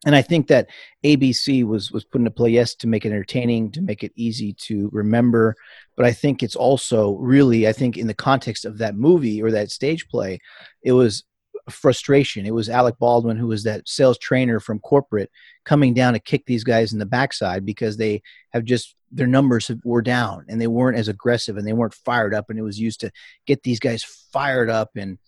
and 0.06 0.16
I 0.16 0.22
think 0.22 0.48
that 0.48 0.68
ABC 1.04 1.64
was 1.66 1.92
was 1.92 2.04
put 2.04 2.20
into 2.20 2.32
play, 2.32 2.50
yes, 2.50 2.76
to 2.76 2.88
make 2.88 3.06
it 3.06 3.12
entertaining, 3.12 3.72
to 3.72 3.82
make 3.82 4.04
it 4.04 4.12
easy 4.16 4.54
to 4.54 4.90
remember. 4.92 5.56
But 5.96 6.06
I 6.06 6.12
think 6.12 6.44
it's 6.44 6.56
also 6.56 7.14
really, 7.16 7.68
I 7.68 7.74
think, 7.74 7.98
in 7.98 8.08
the 8.08 8.14
context 8.14 8.66
of 8.66 8.80
that 8.80 8.96
movie 8.96 9.42
or 9.42 9.52
that 9.52 9.72
stage 9.72 10.08
play, 10.10 10.40
it 10.82 10.92
was 10.92 11.24
frustration. 11.70 12.46
It 12.46 12.54
was 12.54 12.70
Alec 12.70 13.00
Baldwin, 13.00 13.38
who 13.38 13.48
was 13.48 13.64
that 13.64 13.88
sales 13.88 14.18
trainer 14.18 14.60
from 14.60 14.80
corporate, 14.80 15.32
coming 15.64 15.94
down 15.94 16.14
to 16.14 16.20
kick 16.20 16.46
these 16.46 16.66
guys 16.66 16.92
in 16.92 17.00
the 17.00 17.06
backside 17.06 17.66
because 17.66 17.96
they 17.96 18.22
have 18.52 18.66
just 18.66 18.96
their 19.12 19.28
numbers 19.28 19.70
were 19.86 20.02
down 20.02 20.46
and 20.50 20.60
they 20.60 20.68
weren't 20.68 20.98
as 20.98 21.08
aggressive 21.08 21.56
and 21.56 21.68
they 21.68 21.74
weren't 21.74 21.94
fired 21.94 22.34
up 22.34 22.50
and 22.50 22.58
it 22.58 22.64
was 22.64 22.80
used 22.80 23.00
to 23.00 23.12
get 23.46 23.62
these 23.62 23.80
guys 23.80 24.04
fired 24.34 24.70
up 24.70 24.90
and 24.96 25.20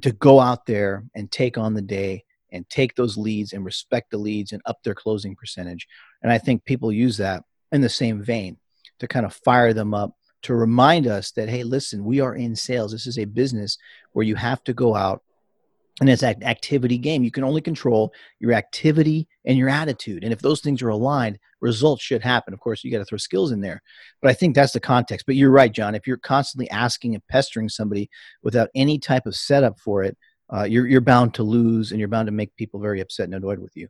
to 0.00 0.12
go 0.12 0.40
out 0.40 0.66
there 0.66 1.04
and 1.14 1.30
take 1.30 1.58
on 1.58 1.74
the 1.74 1.82
day 1.82 2.24
and 2.52 2.68
take 2.68 2.94
those 2.94 3.16
leads 3.16 3.52
and 3.52 3.64
respect 3.64 4.10
the 4.10 4.18
leads 4.18 4.52
and 4.52 4.62
up 4.66 4.82
their 4.82 4.94
closing 4.94 5.34
percentage. 5.34 5.86
And 6.22 6.32
i 6.32 6.38
think 6.38 6.64
people 6.64 6.92
use 6.92 7.16
that 7.18 7.42
in 7.72 7.80
the 7.80 7.88
same 7.88 8.22
vein 8.22 8.58
to 8.98 9.08
kind 9.08 9.26
of 9.26 9.34
fire 9.34 9.72
them 9.72 9.94
up 9.94 10.12
to 10.42 10.54
remind 10.54 11.06
us 11.06 11.32
that 11.32 11.48
hey 11.48 11.64
listen 11.64 12.04
we 12.04 12.20
are 12.20 12.34
in 12.34 12.54
sales. 12.54 12.92
This 12.92 13.06
is 13.06 13.18
a 13.18 13.24
business 13.24 13.78
where 14.12 14.24
you 14.24 14.34
have 14.36 14.62
to 14.64 14.72
go 14.72 14.94
out 14.94 15.22
and 16.00 16.10
it's 16.10 16.22
an 16.22 16.44
activity 16.44 16.98
game. 16.98 17.24
You 17.24 17.30
can 17.30 17.44
only 17.44 17.62
control 17.62 18.12
your 18.38 18.52
activity 18.52 19.28
and 19.46 19.56
your 19.56 19.70
attitude. 19.70 20.24
And 20.24 20.32
if 20.32 20.40
those 20.40 20.60
things 20.60 20.82
are 20.82 20.90
aligned 20.90 21.38
results 21.60 22.02
should 22.02 22.22
happen. 22.22 22.52
Of 22.54 22.60
course 22.60 22.84
you 22.84 22.90
got 22.90 22.98
to 22.98 23.04
throw 23.04 23.18
skills 23.18 23.52
in 23.52 23.60
there 23.60 23.82
but 24.20 24.30
i 24.30 24.34
think 24.34 24.54
that's 24.54 24.72
the 24.72 24.80
context. 24.80 25.26
But 25.26 25.36
you're 25.36 25.50
right 25.50 25.72
john 25.72 25.94
if 25.94 26.06
you're 26.06 26.16
constantly 26.18 26.70
asking 26.70 27.14
and 27.14 27.26
pestering 27.28 27.68
somebody 27.68 28.10
without 28.42 28.68
any 28.74 28.98
type 28.98 29.26
of 29.26 29.36
setup 29.36 29.78
for 29.80 30.02
it 30.02 30.16
uh, 30.52 30.64
you're, 30.64 30.86
you're 30.86 31.00
bound 31.00 31.34
to 31.34 31.42
lose 31.42 31.90
and 31.90 31.98
you're 31.98 32.08
bound 32.08 32.26
to 32.26 32.32
make 32.32 32.54
people 32.56 32.80
very 32.80 33.00
upset 33.00 33.24
and 33.24 33.34
annoyed 33.34 33.58
with 33.58 33.76
you 33.76 33.88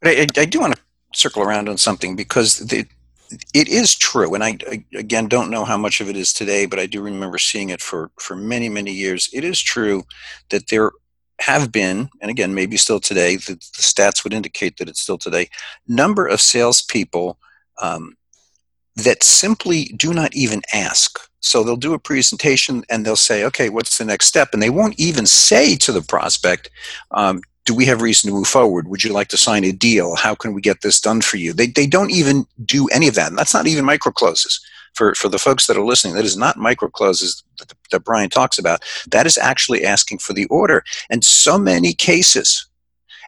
but 0.00 0.10
i, 0.10 0.26
I 0.36 0.44
do 0.44 0.60
want 0.60 0.74
to 0.74 0.82
circle 1.14 1.42
around 1.42 1.68
on 1.68 1.78
something 1.78 2.16
because 2.16 2.58
the, 2.58 2.86
it 3.54 3.68
is 3.68 3.94
true, 3.94 4.34
and 4.34 4.44
I, 4.44 4.58
I, 4.70 4.84
again 4.94 5.28
don't 5.28 5.50
know 5.50 5.64
how 5.64 5.76
much 5.76 6.00
of 6.00 6.08
it 6.08 6.16
is 6.16 6.32
today, 6.32 6.66
but 6.66 6.78
I 6.78 6.86
do 6.86 7.00
remember 7.02 7.38
seeing 7.38 7.70
it 7.70 7.80
for 7.80 8.10
for 8.18 8.36
many 8.36 8.68
many 8.68 8.92
years. 8.92 9.30
It 9.32 9.44
is 9.44 9.60
true 9.60 10.04
that 10.50 10.68
there 10.68 10.92
have 11.40 11.72
been, 11.72 12.10
and 12.20 12.30
again 12.30 12.54
maybe 12.54 12.76
still 12.76 13.00
today, 13.00 13.36
the, 13.36 13.54
the 13.54 13.82
stats 13.82 14.24
would 14.24 14.34
indicate 14.34 14.76
that 14.76 14.88
it's 14.88 15.00
still 15.00 15.18
today, 15.18 15.48
number 15.86 16.26
of 16.26 16.40
salespeople 16.40 17.38
um, 17.80 18.16
that 18.96 19.22
simply 19.22 19.84
do 19.96 20.12
not 20.12 20.34
even 20.34 20.62
ask. 20.72 21.18
So 21.40 21.62
they'll 21.62 21.76
do 21.76 21.94
a 21.94 21.98
presentation 21.98 22.84
and 22.88 23.04
they'll 23.04 23.16
say, 23.16 23.44
"Okay, 23.44 23.68
what's 23.68 23.98
the 23.98 24.04
next 24.04 24.26
step?" 24.26 24.50
And 24.52 24.62
they 24.62 24.70
won't 24.70 24.98
even 24.98 25.26
say 25.26 25.76
to 25.76 25.92
the 25.92 26.02
prospect, 26.02 26.70
um, 27.10 27.42
do 27.64 27.74
we 27.74 27.86
have 27.86 28.02
reason 28.02 28.28
to 28.28 28.34
move 28.34 28.46
forward? 28.46 28.88
Would 28.88 29.04
you 29.04 29.12
like 29.12 29.28
to 29.28 29.36
sign 29.36 29.64
a 29.64 29.72
deal? 29.72 30.16
How 30.16 30.34
can 30.34 30.52
we 30.52 30.60
get 30.60 30.80
this 30.80 31.00
done 31.00 31.20
for 31.20 31.36
you? 31.36 31.52
They, 31.52 31.68
they 31.68 31.86
don't 31.86 32.10
even 32.10 32.44
do 32.64 32.88
any 32.88 33.06
of 33.08 33.14
that. 33.14 33.28
And 33.28 33.38
that's 33.38 33.54
not 33.54 33.66
even 33.66 33.84
micro 33.84 34.12
closes. 34.12 34.60
For, 34.94 35.14
for 35.14 35.30
the 35.30 35.38
folks 35.38 35.66
that 35.66 35.76
are 35.76 35.84
listening, 35.84 36.16
that 36.16 36.24
is 36.24 36.36
not 36.36 36.58
micro 36.58 36.90
closes 36.90 37.42
that, 37.58 37.72
that 37.92 38.04
Brian 38.04 38.28
talks 38.28 38.58
about. 38.58 38.82
That 39.10 39.26
is 39.26 39.38
actually 39.38 39.86
asking 39.86 40.18
for 40.18 40.34
the 40.34 40.44
order. 40.46 40.84
And 41.08 41.24
so 41.24 41.56
many 41.56 41.94
cases, 41.94 42.66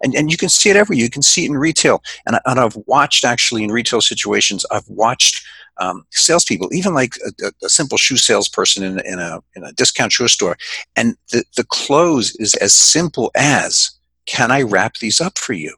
and, 0.02 0.14
and 0.14 0.30
you 0.30 0.36
can 0.36 0.48
see 0.48 0.70
it 0.70 0.76
everywhere. 0.76 1.02
You 1.02 1.10
can 1.10 1.22
see 1.22 1.44
it 1.44 1.50
in 1.50 1.56
retail. 1.56 2.02
And, 2.26 2.38
and 2.44 2.60
I've 2.60 2.76
watched 2.86 3.24
actually 3.24 3.64
in 3.64 3.70
retail 3.70 4.00
situations, 4.00 4.64
I've 4.70 4.88
watched 4.88 5.44
um, 5.78 6.06
salespeople, 6.10 6.72
even 6.72 6.94
like 6.94 7.14
a, 7.42 7.52
a, 7.64 7.68
simple 7.68 7.98
shoe 7.98 8.16
salesperson 8.16 8.84
in, 8.84 9.00
in, 9.00 9.18
a, 9.18 9.40
in 9.56 9.64
a 9.64 9.72
discount 9.72 10.12
shoe 10.12 10.28
store. 10.28 10.56
And 10.94 11.16
the, 11.32 11.44
the 11.56 11.64
close 11.64 12.34
is 12.36 12.54
as 12.56 12.72
simple 12.72 13.32
as 13.34 13.90
can 14.26 14.50
I 14.50 14.62
wrap 14.62 14.98
these 14.98 15.20
up 15.20 15.36
for 15.36 15.52
you? 15.52 15.74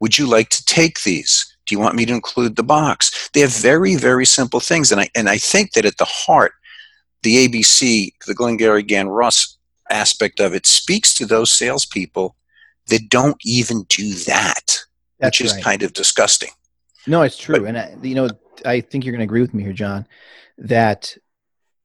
Would 0.00 0.18
you 0.18 0.26
like 0.26 0.48
to 0.50 0.64
take 0.64 1.02
these? 1.02 1.46
Do 1.66 1.74
you 1.74 1.78
want 1.78 1.94
me 1.94 2.06
to 2.06 2.12
include 2.12 2.56
the 2.56 2.62
box? 2.62 3.30
They 3.34 3.40
have 3.40 3.54
very, 3.54 3.94
very 3.94 4.26
simple 4.26 4.60
things. 4.60 4.90
And 4.90 5.00
I, 5.00 5.08
and 5.14 5.28
I 5.28 5.38
think 5.38 5.72
that 5.72 5.84
at 5.84 5.98
the 5.98 6.06
heart, 6.06 6.52
the 7.22 7.46
ABC, 7.46 8.12
the 8.26 8.34
Glengarry 8.34 8.82
Glen 8.82 9.08
Ross 9.08 9.56
aspect 9.90 10.40
of 10.40 10.54
it 10.54 10.66
speaks 10.66 11.14
to 11.14 11.26
those 11.26 11.52
salespeople 11.52 12.34
that 12.88 13.08
don't 13.08 13.36
even 13.44 13.84
do 13.84 14.12
that, 14.14 14.78
That's 15.18 15.40
which 15.40 15.46
is 15.46 15.54
right. 15.54 15.64
kind 15.64 15.82
of 15.82 15.92
disgusting. 15.92 16.50
No, 17.06 17.22
it's 17.22 17.36
true. 17.36 17.60
But, 17.60 17.68
and, 17.68 17.78
I, 17.78 17.96
you 18.02 18.14
know, 18.14 18.28
I 18.64 18.80
think 18.80 19.04
you're 19.04 19.12
going 19.12 19.20
to 19.20 19.24
agree 19.24 19.40
with 19.40 19.54
me 19.54 19.62
here, 19.62 19.72
John, 19.72 20.06
that 20.58 21.16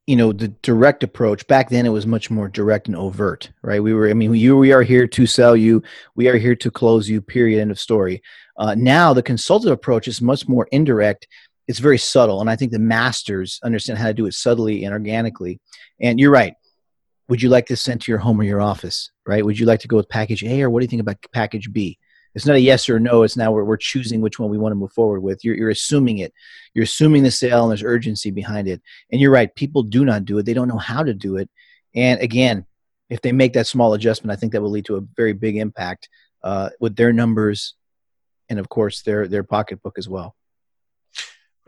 you 0.08 0.16
know 0.16 0.32
the 0.32 0.48
direct 0.48 1.04
approach 1.04 1.46
back 1.48 1.68
then 1.68 1.84
it 1.84 1.90
was 1.90 2.06
much 2.06 2.30
more 2.30 2.48
direct 2.48 2.86
and 2.86 2.96
overt 2.96 3.50
right 3.60 3.82
we 3.82 3.92
were 3.92 4.08
i 4.08 4.14
mean 4.14 4.32
you 4.32 4.56
we 4.56 4.72
are 4.72 4.82
here 4.82 5.06
to 5.06 5.26
sell 5.26 5.54
you 5.54 5.82
we 6.14 6.28
are 6.28 6.38
here 6.38 6.56
to 6.56 6.70
close 6.70 7.10
you 7.10 7.20
period 7.20 7.60
end 7.60 7.70
of 7.70 7.78
story 7.78 8.22
uh, 8.56 8.74
now 8.74 9.12
the 9.12 9.22
consultative 9.22 9.72
approach 9.72 10.08
is 10.08 10.22
much 10.22 10.48
more 10.48 10.66
indirect 10.72 11.28
it's 11.66 11.78
very 11.78 11.98
subtle 11.98 12.40
and 12.40 12.48
i 12.48 12.56
think 12.56 12.72
the 12.72 12.78
masters 12.78 13.60
understand 13.62 13.98
how 13.98 14.06
to 14.06 14.14
do 14.14 14.24
it 14.24 14.32
subtly 14.32 14.84
and 14.84 14.94
organically 14.94 15.60
and 16.00 16.18
you're 16.18 16.30
right 16.30 16.54
would 17.28 17.42
you 17.42 17.48
like 17.48 17.66
this 17.66 17.82
sent 17.82 18.02
to 18.02 18.12
your 18.12 18.18
home 18.18 18.40
or 18.40 18.44
your 18.44 18.60
office 18.60 19.10
right 19.26 19.44
would 19.44 19.58
you 19.58 19.66
like 19.66 19.80
to 19.80 19.88
go 19.88 19.96
with 19.96 20.08
package 20.08 20.42
a 20.44 20.62
or 20.62 20.70
what 20.70 20.80
do 20.80 20.84
you 20.84 20.88
think 20.88 21.02
about 21.02 21.16
package 21.32 21.72
b 21.72 21.98
it's 22.34 22.46
not 22.46 22.56
a 22.56 22.60
yes 22.60 22.88
or 22.88 23.00
no. 23.00 23.24
It's 23.24 23.36
now 23.36 23.50
we're, 23.50 23.64
we're 23.64 23.76
choosing 23.76 24.20
which 24.20 24.38
one 24.38 24.48
we 24.48 24.58
want 24.58 24.70
to 24.72 24.76
move 24.76 24.92
forward 24.92 25.22
with. 25.22 25.44
You're, 25.44 25.56
you're 25.56 25.70
assuming 25.70 26.18
it. 26.18 26.32
You're 26.74 26.84
assuming 26.84 27.22
the 27.22 27.32
sale 27.32 27.62
and 27.62 27.70
there's 27.70 27.82
urgency 27.82 28.30
behind 28.30 28.68
it. 28.68 28.80
And 29.10 29.20
you're 29.20 29.32
right. 29.32 29.52
People 29.54 29.82
do 29.82 30.04
not 30.04 30.24
do 30.24 30.38
it. 30.38 30.46
They 30.46 30.54
don't 30.54 30.68
know 30.68 30.78
how 30.78 31.02
to 31.02 31.14
do 31.14 31.36
it. 31.36 31.50
And 31.96 32.20
again, 32.20 32.64
if 33.10 33.22
they 33.22 33.32
make 33.32 33.54
that 33.54 33.66
small 33.66 33.94
adjustment, 33.94 34.30
I 34.30 34.38
think 34.38 34.52
that 34.52 34.62
will 34.62 34.70
lead 34.70 34.84
to 34.84 34.96
a 34.96 35.00
very 35.16 35.32
big 35.32 35.56
impact 35.56 36.08
uh, 36.44 36.70
with 36.78 36.94
their 36.94 37.12
numbers 37.12 37.74
and 38.48 38.58
of 38.58 38.68
course 38.68 39.02
their, 39.02 39.26
their 39.26 39.42
pocketbook 39.42 39.98
as 39.98 40.08
well. 40.08 40.36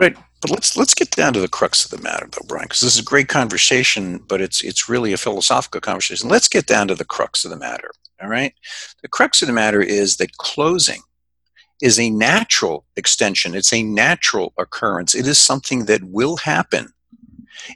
Right, 0.01 0.17
but 0.41 0.51
let's 0.51 0.79
let's 0.79 0.95
get 0.95 1.11
down 1.11 1.35
to 1.35 1.41
the 1.41 1.49
crux 1.49 1.85
of 1.85 1.91
the 1.91 2.03
matter, 2.03 2.27
though, 2.31 2.47
Brian, 2.49 2.65
because 2.65 2.81
this 2.81 2.95
is 2.95 3.01
a 3.03 3.05
great 3.05 3.29
conversation, 3.29 4.19
but 4.27 4.41
it's 4.41 4.63
it's 4.63 4.89
really 4.89 5.13
a 5.13 5.19
philosophical 5.19 5.83
conversation. 5.83 6.31
Let's 6.31 6.49
get 6.49 6.67
down 6.67 6.89
to 6.89 6.95
the 6.95 7.05
crux 7.05 7.45
of 7.45 7.51
the 7.51 7.59
matter. 7.59 7.91
All 8.23 8.29
right, 8.29 8.55
the 9.03 9.09
crux 9.09 9.43
of 9.43 9.49
the 9.49 9.53
matter 9.55 9.83
is 9.83 10.17
that 10.17 10.39
closing 10.39 11.03
is 11.83 11.99
a 11.99 12.11
natural 12.11 12.87
extension. 12.97 13.55
It's 13.55 13.73
a 13.73 13.83
natural 13.83 14.55
occurrence. 14.59 15.15
It 15.15 15.27
is 15.27 15.39
something 15.39 15.85
that 15.85 16.05
will 16.05 16.39
happen 16.39 16.93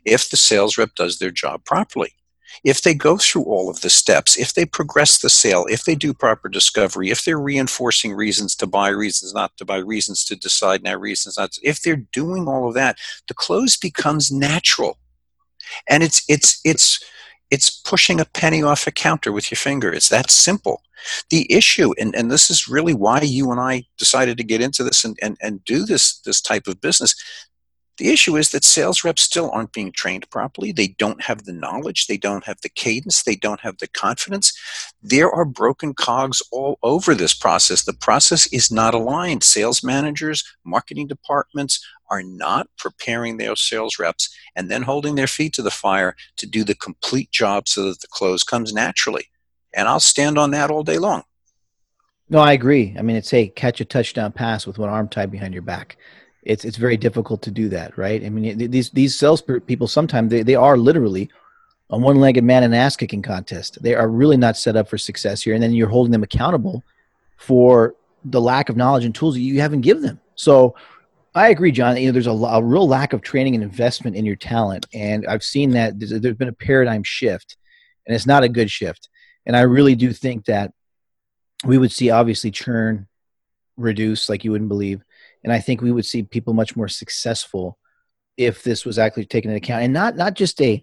if 0.06 0.30
the 0.30 0.36
sales 0.38 0.78
rep 0.78 0.94
does 0.94 1.18
their 1.18 1.30
job 1.30 1.64
properly 1.64 2.14
if 2.62 2.82
they 2.82 2.94
go 2.94 3.16
through 3.16 3.44
all 3.44 3.68
of 3.68 3.80
the 3.80 3.90
steps, 3.90 4.36
if 4.36 4.54
they 4.54 4.64
progress 4.64 5.18
the 5.18 5.30
sale, 5.30 5.66
if 5.68 5.84
they 5.84 5.94
do 5.94 6.14
proper 6.14 6.48
discovery, 6.48 7.10
if 7.10 7.24
they're 7.24 7.38
reinforcing 7.38 8.14
reasons 8.14 8.54
to 8.56 8.66
buy, 8.66 8.88
reasons 8.88 9.34
not 9.34 9.56
to 9.56 9.64
buy, 9.64 9.78
reasons 9.78 10.24
to 10.26 10.36
decide 10.36 10.82
now, 10.82 10.94
reasons 10.94 11.36
not 11.38 11.52
to, 11.52 11.60
if 11.66 11.82
they're 11.82 12.04
doing 12.12 12.46
all 12.46 12.68
of 12.68 12.74
that, 12.74 12.98
the 13.28 13.34
close 13.34 13.76
becomes 13.76 14.30
natural. 14.30 14.98
And 15.88 16.02
it's 16.02 16.22
it's 16.28 16.60
it's 16.64 17.02
it's 17.50 17.70
pushing 17.70 18.20
a 18.20 18.24
penny 18.24 18.62
off 18.62 18.86
a 18.86 18.92
counter 18.92 19.32
with 19.32 19.50
your 19.50 19.56
finger. 19.56 19.92
It's 19.92 20.08
that 20.08 20.30
simple. 20.30 20.82
The 21.30 21.46
issue, 21.52 21.92
and, 22.00 22.14
and 22.14 22.30
this 22.30 22.50
is 22.50 22.66
really 22.66 22.94
why 22.94 23.20
you 23.20 23.50
and 23.50 23.60
I 23.60 23.84
decided 23.98 24.38
to 24.38 24.44
get 24.44 24.62
into 24.62 24.82
this 24.82 25.04
and, 25.04 25.18
and, 25.20 25.36
and 25.42 25.64
do 25.64 25.84
this 25.84 26.18
this 26.20 26.40
type 26.40 26.66
of 26.66 26.80
business. 26.80 27.14
The 27.96 28.10
issue 28.10 28.36
is 28.36 28.50
that 28.50 28.64
sales 28.64 29.04
reps 29.04 29.22
still 29.22 29.50
aren't 29.52 29.72
being 29.72 29.92
trained 29.92 30.28
properly. 30.30 30.72
They 30.72 30.88
don't 30.88 31.22
have 31.22 31.44
the 31.44 31.52
knowledge, 31.52 32.06
they 32.06 32.16
don't 32.16 32.44
have 32.44 32.60
the 32.62 32.68
cadence, 32.68 33.22
they 33.22 33.36
don't 33.36 33.60
have 33.60 33.78
the 33.78 33.86
confidence. 33.86 34.52
There 35.00 35.30
are 35.30 35.44
broken 35.44 35.94
cogs 35.94 36.42
all 36.50 36.78
over 36.82 37.14
this 37.14 37.34
process. 37.34 37.84
The 37.84 37.92
process 37.92 38.52
is 38.52 38.72
not 38.72 38.94
aligned. 38.94 39.44
Sales 39.44 39.84
managers, 39.84 40.42
marketing 40.64 41.06
departments 41.06 41.84
are 42.10 42.22
not 42.22 42.68
preparing 42.78 43.36
their 43.36 43.54
sales 43.54 43.98
reps 43.98 44.34
and 44.56 44.70
then 44.70 44.82
holding 44.82 45.14
their 45.14 45.28
feet 45.28 45.52
to 45.54 45.62
the 45.62 45.70
fire 45.70 46.16
to 46.36 46.46
do 46.46 46.64
the 46.64 46.74
complete 46.74 47.30
job 47.30 47.68
so 47.68 47.84
that 47.84 48.00
the 48.00 48.08
close 48.08 48.42
comes 48.42 48.72
naturally. 48.72 49.28
And 49.72 49.88
I'll 49.88 50.00
stand 50.00 50.36
on 50.36 50.50
that 50.50 50.70
all 50.70 50.82
day 50.82 50.98
long. 50.98 51.22
No, 52.28 52.40
I 52.40 52.52
agree. 52.54 52.94
I 52.98 53.02
mean, 53.02 53.16
it's 53.16 53.32
a 53.32 53.48
catch 53.48 53.80
a 53.80 53.84
touchdown 53.84 54.32
pass 54.32 54.66
with 54.66 54.78
one 54.78 54.88
arm 54.88 55.08
tied 55.08 55.30
behind 55.30 55.54
your 55.54 55.62
back 55.62 55.96
it's 56.44 56.64
it's 56.64 56.76
very 56.76 56.96
difficult 56.96 57.42
to 57.42 57.50
do 57.50 57.68
that, 57.70 57.96
right? 57.96 58.24
I 58.24 58.28
mean, 58.28 58.70
these 58.70 58.90
these 58.90 59.18
sales 59.18 59.42
people 59.42 59.88
sometimes 59.88 60.30
they, 60.30 60.42
they 60.42 60.54
are 60.54 60.76
literally 60.76 61.30
a 61.90 61.98
one-legged 61.98 62.44
man 62.44 62.62
in 62.62 62.72
an 62.72 62.78
ass 62.78 62.96
kicking 62.96 63.22
contest. 63.22 63.82
They 63.82 63.94
are 63.94 64.08
really 64.08 64.36
not 64.36 64.56
set 64.56 64.76
up 64.76 64.88
for 64.88 64.98
success 64.98 65.42
here, 65.42 65.54
and 65.54 65.62
then 65.62 65.72
you're 65.72 65.88
holding 65.88 66.12
them 66.12 66.22
accountable 66.22 66.82
for 67.36 67.94
the 68.24 68.40
lack 68.40 68.68
of 68.68 68.76
knowledge 68.76 69.04
and 69.04 69.14
tools 69.14 69.34
that 69.34 69.40
you 69.40 69.60
haven't 69.60 69.82
given 69.82 70.02
them. 70.02 70.20
So, 70.34 70.74
I 71.34 71.48
agree, 71.48 71.72
John. 71.72 71.96
You 71.96 72.06
know, 72.06 72.12
there's 72.12 72.26
a, 72.26 72.30
a 72.30 72.62
real 72.62 72.88
lack 72.88 73.12
of 73.12 73.22
training 73.22 73.54
and 73.54 73.64
investment 73.64 74.16
in 74.16 74.24
your 74.24 74.36
talent, 74.36 74.86
and 74.94 75.26
I've 75.26 75.44
seen 75.44 75.70
that 75.70 75.98
there's, 75.98 76.10
there's 76.20 76.36
been 76.36 76.48
a 76.48 76.52
paradigm 76.52 77.02
shift, 77.02 77.56
and 78.06 78.14
it's 78.14 78.26
not 78.26 78.44
a 78.44 78.48
good 78.48 78.70
shift. 78.70 79.08
And 79.46 79.56
I 79.56 79.62
really 79.62 79.94
do 79.94 80.12
think 80.12 80.46
that 80.46 80.72
we 81.64 81.78
would 81.78 81.92
see 81.92 82.10
obviously 82.10 82.50
churn 82.50 83.06
reduce 83.76 84.28
like 84.28 84.44
you 84.44 84.52
wouldn't 84.52 84.68
believe 84.68 85.02
and 85.44 85.52
I 85.52 85.60
think 85.60 85.80
we 85.80 85.92
would 85.92 86.06
see 86.06 86.22
people 86.22 86.54
much 86.54 86.74
more 86.74 86.88
successful 86.88 87.78
if 88.36 88.64
this 88.64 88.84
was 88.84 88.98
actually 88.98 89.26
taken 89.26 89.50
into 89.50 89.58
account 89.58 89.84
and 89.84 89.92
not 89.92 90.16
not 90.16 90.34
just 90.34 90.60
a 90.60 90.82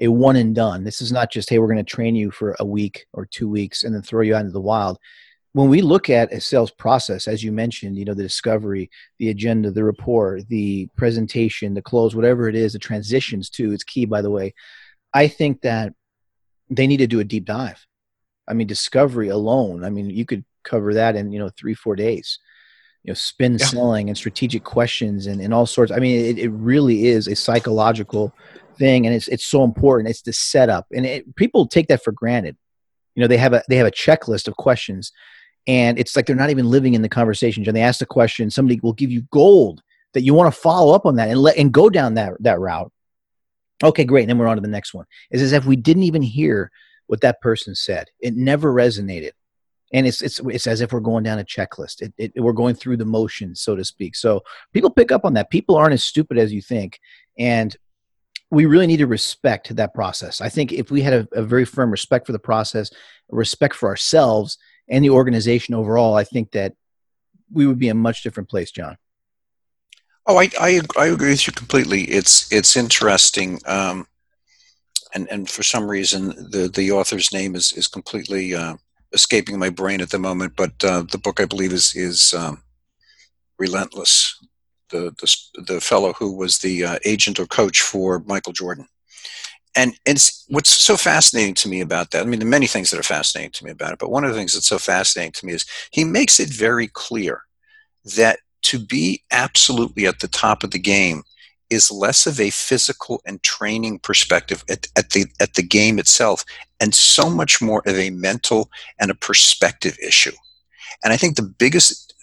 a 0.00 0.08
one 0.08 0.36
and 0.36 0.54
done. 0.54 0.84
This 0.84 1.02
is 1.02 1.12
not 1.12 1.30
just 1.30 1.50
hey 1.50 1.58
we're 1.58 1.66
going 1.66 1.84
to 1.84 1.84
train 1.84 2.14
you 2.14 2.30
for 2.30 2.56
a 2.58 2.64
week 2.64 3.06
or 3.12 3.26
two 3.26 3.48
weeks 3.48 3.82
and 3.82 3.94
then 3.94 4.02
throw 4.02 4.22
you 4.22 4.34
out 4.34 4.40
into 4.40 4.52
the 4.52 4.60
wild. 4.60 4.98
When 5.52 5.68
we 5.68 5.80
look 5.80 6.10
at 6.10 6.32
a 6.32 6.40
sales 6.40 6.70
process, 6.70 7.26
as 7.26 7.42
you 7.42 7.50
mentioned, 7.50 7.96
you 7.96 8.04
know 8.04 8.14
the 8.14 8.22
discovery, 8.22 8.90
the 9.18 9.30
agenda, 9.30 9.70
the 9.70 9.84
rapport, 9.84 10.40
the 10.42 10.88
presentation, 10.96 11.74
the 11.74 11.82
close, 11.82 12.14
whatever 12.14 12.48
it 12.48 12.54
is, 12.54 12.72
the 12.72 12.78
transitions 12.78 13.50
too. 13.50 13.72
It's 13.72 13.84
key, 13.84 14.04
by 14.04 14.22
the 14.22 14.30
way. 14.30 14.54
I 15.12 15.28
think 15.28 15.62
that 15.62 15.92
they 16.70 16.86
need 16.86 16.98
to 16.98 17.06
do 17.06 17.20
a 17.20 17.24
deep 17.24 17.44
dive. 17.44 17.86
I 18.48 18.52
mean, 18.52 18.66
discovery 18.66 19.28
alone. 19.28 19.82
I 19.82 19.90
mean, 19.90 20.10
you 20.10 20.24
could 20.24 20.44
cover 20.62 20.94
that 20.94 21.16
in 21.16 21.32
you 21.32 21.38
know 21.38 21.50
three 21.56 21.74
four 21.74 21.96
days 21.96 22.38
you 23.06 23.12
know 23.12 23.14
spin 23.14 23.52
yeah. 23.52 23.66
selling 23.66 24.08
and 24.08 24.18
strategic 24.18 24.64
questions 24.64 25.26
and, 25.26 25.40
and 25.40 25.54
all 25.54 25.64
sorts. 25.64 25.92
I 25.92 25.98
mean 25.98 26.24
it, 26.24 26.38
it 26.38 26.50
really 26.50 27.06
is 27.06 27.28
a 27.28 27.36
psychological 27.36 28.34
thing 28.78 29.06
and 29.06 29.14
it's 29.14 29.28
it's 29.28 29.46
so 29.46 29.62
important. 29.62 30.10
It's 30.10 30.22
the 30.22 30.32
setup 30.32 30.86
and 30.92 31.06
it, 31.06 31.36
people 31.36 31.68
take 31.68 31.86
that 31.86 32.02
for 32.02 32.10
granted. 32.10 32.56
You 33.14 33.22
know 33.22 33.28
they 33.28 33.36
have 33.36 33.52
a 33.52 33.62
they 33.68 33.76
have 33.76 33.86
a 33.86 33.92
checklist 33.92 34.48
of 34.48 34.56
questions 34.56 35.12
and 35.68 35.98
it's 35.98 36.16
like 36.16 36.26
they're 36.26 36.36
not 36.36 36.50
even 36.50 36.68
living 36.68 36.94
in 36.94 37.02
the 37.02 37.08
conversation. 37.08 37.64
And 37.66 37.76
they 37.76 37.80
ask 37.80 38.00
the 38.00 38.06
question 38.06 38.50
somebody 38.50 38.80
will 38.82 38.92
give 38.92 39.12
you 39.12 39.22
gold 39.30 39.82
that 40.12 40.22
you 40.22 40.34
want 40.34 40.52
to 40.52 40.60
follow 40.60 40.92
up 40.92 41.06
on 41.06 41.14
that 41.16 41.28
and 41.28 41.38
let 41.38 41.56
and 41.56 41.72
go 41.72 41.88
down 41.88 42.14
that 42.14 42.32
that 42.40 42.58
route. 42.58 42.90
Okay 43.84 44.04
great 44.04 44.22
and 44.22 44.30
then 44.30 44.38
we're 44.38 44.48
on 44.48 44.56
to 44.56 44.62
the 44.62 44.68
next 44.68 44.94
one. 44.94 45.06
It's 45.30 45.42
as 45.42 45.52
if 45.52 45.64
we 45.64 45.76
didn't 45.76 46.02
even 46.02 46.22
hear 46.22 46.72
what 47.06 47.20
that 47.20 47.40
person 47.40 47.76
said. 47.76 48.08
It 48.18 48.34
never 48.34 48.72
resonated 48.72 49.30
and 49.92 50.06
it's 50.06 50.22
it's 50.22 50.40
it's 50.40 50.66
as 50.66 50.80
if 50.80 50.92
we're 50.92 51.00
going 51.00 51.24
down 51.24 51.38
a 51.38 51.44
checklist. 51.44 52.02
It, 52.02 52.12
it, 52.18 52.42
we're 52.42 52.52
going 52.52 52.74
through 52.74 52.96
the 52.96 53.04
motions, 53.04 53.60
so 53.60 53.76
to 53.76 53.84
speak. 53.84 54.16
So 54.16 54.42
people 54.72 54.90
pick 54.90 55.12
up 55.12 55.24
on 55.24 55.34
that. 55.34 55.50
People 55.50 55.76
aren't 55.76 55.94
as 55.94 56.04
stupid 56.04 56.38
as 56.38 56.52
you 56.52 56.60
think, 56.60 57.00
and 57.38 57.76
we 58.50 58.66
really 58.66 58.86
need 58.86 58.98
to 58.98 59.06
respect 59.06 59.74
that 59.74 59.94
process. 59.94 60.40
I 60.40 60.48
think 60.48 60.72
if 60.72 60.90
we 60.90 61.02
had 61.02 61.12
a, 61.12 61.28
a 61.32 61.42
very 61.42 61.64
firm 61.64 61.90
respect 61.90 62.26
for 62.26 62.32
the 62.32 62.38
process, 62.38 62.90
respect 63.28 63.74
for 63.74 63.88
ourselves 63.88 64.58
and 64.88 65.04
the 65.04 65.10
organization 65.10 65.74
overall, 65.74 66.14
I 66.14 66.24
think 66.24 66.52
that 66.52 66.74
we 67.52 67.66
would 67.66 67.78
be 67.78 67.88
in 67.88 67.96
a 67.96 68.00
much 68.00 68.22
different 68.22 68.48
place, 68.48 68.70
John. 68.70 68.96
Oh, 70.26 70.38
I, 70.38 70.50
I, 70.60 70.80
I 70.96 71.06
agree 71.06 71.30
with 71.30 71.46
you 71.46 71.52
completely. 71.52 72.02
It's 72.02 72.52
it's 72.52 72.76
interesting, 72.76 73.60
um, 73.66 74.08
and 75.14 75.28
and 75.30 75.48
for 75.48 75.62
some 75.62 75.88
reason 75.88 76.28
the 76.50 76.68
the 76.72 76.90
author's 76.90 77.32
name 77.32 77.54
is 77.54 77.72
is 77.72 77.86
completely 77.86 78.52
uh, 78.52 78.74
escaping 79.16 79.58
my 79.58 79.70
brain 79.70 80.00
at 80.00 80.10
the 80.10 80.18
moment, 80.18 80.52
but 80.54 80.72
uh, 80.84 81.02
the 81.10 81.18
book 81.18 81.40
I 81.40 81.46
believe 81.46 81.72
is 81.72 81.96
is 81.96 82.32
um, 82.34 82.62
Relentless. 83.58 84.38
The, 84.90 85.10
the 85.18 85.62
the 85.72 85.80
fellow 85.80 86.12
who 86.12 86.36
was 86.36 86.58
the 86.58 86.84
uh, 86.84 86.98
agent 87.04 87.40
or 87.40 87.46
coach 87.46 87.80
for 87.82 88.20
Michael 88.20 88.52
Jordan, 88.52 88.86
and 89.74 89.98
it's 90.06 90.44
what's 90.48 90.70
so 90.70 90.96
fascinating 90.96 91.54
to 91.54 91.68
me 91.68 91.80
about 91.80 92.12
that. 92.12 92.22
I 92.22 92.26
mean, 92.26 92.38
there 92.38 92.46
are 92.46 92.58
many 92.58 92.68
things 92.68 92.90
that 92.90 93.00
are 93.00 93.14
fascinating 93.16 93.50
to 93.52 93.64
me 93.64 93.72
about 93.72 93.94
it, 93.94 93.98
but 93.98 94.12
one 94.12 94.22
of 94.22 94.30
the 94.30 94.36
things 94.36 94.52
that's 94.52 94.68
so 94.68 94.78
fascinating 94.78 95.32
to 95.32 95.46
me 95.46 95.54
is 95.54 95.66
he 95.90 96.04
makes 96.04 96.38
it 96.38 96.50
very 96.50 96.86
clear 96.86 97.42
that 98.16 98.38
to 98.62 98.78
be 98.78 99.24
absolutely 99.32 100.06
at 100.06 100.20
the 100.20 100.28
top 100.28 100.62
of 100.62 100.70
the 100.70 100.78
game 100.78 101.24
is 101.70 101.90
less 101.90 102.26
of 102.26 102.40
a 102.40 102.50
physical 102.50 103.20
and 103.26 103.42
training 103.42 103.98
perspective 103.98 104.64
at, 104.68 104.86
at, 104.96 105.10
the 105.10 105.26
at 105.40 105.54
the 105.54 105.62
game 105.62 105.98
itself 105.98 106.44
and 106.80 106.94
so 106.94 107.28
much 107.28 107.60
more 107.60 107.82
of 107.86 107.96
a 107.96 108.10
mental 108.10 108.70
and 109.00 109.10
a 109.10 109.14
perspective 109.14 109.96
issue. 110.04 110.32
And 111.04 111.12
i 111.12 111.16
think 111.16 111.36
the 111.36 111.42
biggest 111.42 112.14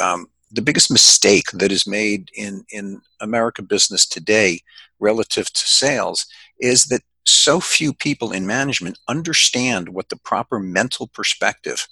um, 0.00 0.26
the 0.54 0.62
biggest 0.62 0.90
mistake 0.90 1.50
that 1.52 1.72
is 1.72 1.86
made 1.86 2.30
in 2.34 2.64
in 2.70 3.00
america 3.20 3.62
business 3.62 4.06
today 4.06 4.60
relative 5.00 5.52
to 5.52 5.60
sales 5.66 6.26
is 6.60 6.86
that 6.86 7.02
so 7.26 7.60
few 7.60 7.92
people 7.92 8.32
in 8.32 8.46
management 8.46 8.98
understand 9.08 9.88
what 9.88 10.08
the 10.10 10.16
proper 10.16 10.60
mental 10.60 11.06
perspective 11.06 11.88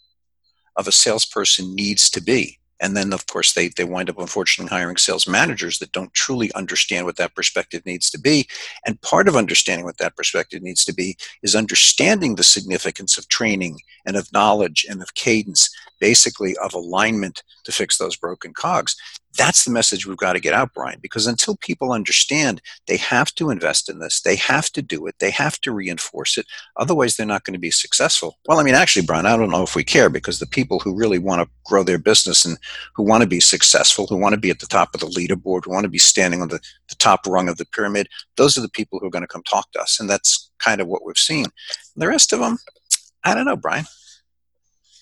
of 0.76 0.86
a 0.86 0.92
salesperson 0.92 1.74
needs 1.74 2.08
to 2.10 2.20
be 2.20 2.58
and 2.82 2.96
then, 2.96 3.12
of 3.12 3.26
course, 3.28 3.54
they, 3.54 3.68
they 3.68 3.84
wind 3.84 4.10
up 4.10 4.18
unfortunately 4.18 4.76
hiring 4.76 4.96
sales 4.96 5.28
managers 5.28 5.78
that 5.78 5.92
don't 5.92 6.12
truly 6.12 6.52
understand 6.54 7.06
what 7.06 7.16
that 7.16 7.34
perspective 7.36 7.86
needs 7.86 8.10
to 8.10 8.18
be. 8.18 8.48
And 8.84 9.00
part 9.02 9.28
of 9.28 9.36
understanding 9.36 9.84
what 9.84 9.98
that 9.98 10.16
perspective 10.16 10.62
needs 10.62 10.84
to 10.86 10.92
be 10.92 11.16
is 11.44 11.54
understanding 11.54 12.34
the 12.34 12.42
significance 12.42 13.16
of 13.16 13.28
training 13.28 13.78
and 14.04 14.16
of 14.16 14.32
knowledge 14.32 14.84
and 14.90 15.00
of 15.00 15.14
cadence, 15.14 15.70
basically 16.00 16.56
of 16.56 16.74
alignment 16.74 17.44
to 17.64 17.70
fix 17.70 17.98
those 17.98 18.16
broken 18.16 18.52
cogs. 18.52 18.96
That's 19.36 19.64
the 19.64 19.70
message 19.70 20.06
we've 20.06 20.16
got 20.16 20.34
to 20.34 20.40
get 20.40 20.52
out, 20.52 20.74
Brian, 20.74 20.98
because 21.00 21.26
until 21.26 21.56
people 21.56 21.92
understand 21.92 22.60
they 22.86 22.98
have 22.98 23.34
to 23.36 23.50
invest 23.50 23.88
in 23.88 23.98
this, 23.98 24.20
they 24.20 24.36
have 24.36 24.70
to 24.72 24.82
do 24.82 25.06
it, 25.06 25.14
they 25.20 25.30
have 25.30 25.58
to 25.62 25.72
reinforce 25.72 26.36
it, 26.36 26.46
otherwise 26.76 27.16
they're 27.16 27.26
not 27.26 27.44
going 27.44 27.54
to 27.54 27.58
be 27.58 27.70
successful. 27.70 28.38
Well, 28.46 28.60
I 28.60 28.62
mean, 28.62 28.74
actually, 28.74 29.06
Brian, 29.06 29.26
I 29.26 29.36
don't 29.36 29.50
know 29.50 29.62
if 29.62 29.74
we 29.74 29.84
care 29.84 30.10
because 30.10 30.38
the 30.38 30.46
people 30.46 30.80
who 30.80 30.94
really 30.94 31.18
want 31.18 31.42
to 31.42 31.50
grow 31.64 31.82
their 31.82 31.98
business 31.98 32.44
and 32.44 32.58
who 32.94 33.02
want 33.02 33.22
to 33.22 33.28
be 33.28 33.40
successful, 33.40 34.06
who 34.06 34.16
want 34.16 34.34
to 34.34 34.40
be 34.40 34.50
at 34.50 34.60
the 34.60 34.66
top 34.66 34.94
of 34.94 35.00
the 35.00 35.06
leaderboard, 35.06 35.64
who 35.64 35.72
want 35.72 35.84
to 35.84 35.90
be 35.90 35.98
standing 35.98 36.42
on 36.42 36.48
the, 36.48 36.60
the 36.88 36.96
top 36.96 37.26
rung 37.26 37.48
of 37.48 37.56
the 37.56 37.66
pyramid, 37.66 38.08
those 38.36 38.58
are 38.58 38.62
the 38.62 38.68
people 38.68 38.98
who 38.98 39.06
are 39.06 39.10
going 39.10 39.22
to 39.22 39.28
come 39.28 39.42
talk 39.44 39.70
to 39.72 39.80
us. 39.80 39.98
And 39.98 40.10
that's 40.10 40.50
kind 40.58 40.80
of 40.80 40.88
what 40.88 41.04
we've 41.06 41.16
seen. 41.16 41.46
The 41.96 42.08
rest 42.08 42.32
of 42.32 42.40
them, 42.40 42.58
I 43.24 43.34
don't 43.34 43.46
know, 43.46 43.56
Brian. 43.56 43.86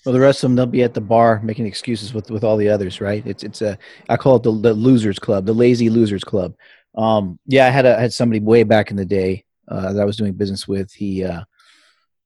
Well, 0.04 0.14
the 0.14 0.20
rest 0.20 0.42
of 0.42 0.48
them 0.48 0.56
they'll 0.56 0.66
be 0.66 0.82
at 0.82 0.94
the 0.94 1.00
bar 1.00 1.40
making 1.42 1.66
excuses 1.66 2.14
with 2.14 2.30
with 2.30 2.42
all 2.42 2.56
the 2.56 2.68
others, 2.68 3.00
right? 3.00 3.26
It's 3.26 3.42
it's 3.42 3.60
a 3.60 3.78
I 4.08 4.16
call 4.16 4.36
it 4.36 4.42
the, 4.42 4.52
the 4.52 4.74
losers 4.74 5.18
club, 5.18 5.44
the 5.46 5.52
lazy 5.52 5.90
losers 5.90 6.24
club. 6.24 6.54
Um, 6.94 7.38
yeah, 7.46 7.66
I 7.66 7.70
had 7.70 7.86
a 7.86 7.98
I 7.98 8.00
had 8.00 8.12
somebody 8.12 8.40
way 8.40 8.62
back 8.62 8.90
in 8.90 8.96
the 8.96 9.04
day 9.04 9.44
uh, 9.68 9.92
that 9.92 10.02
I 10.02 10.04
was 10.04 10.16
doing 10.16 10.32
business 10.32 10.66
with. 10.66 10.92
He, 10.92 11.24
uh, 11.24 11.42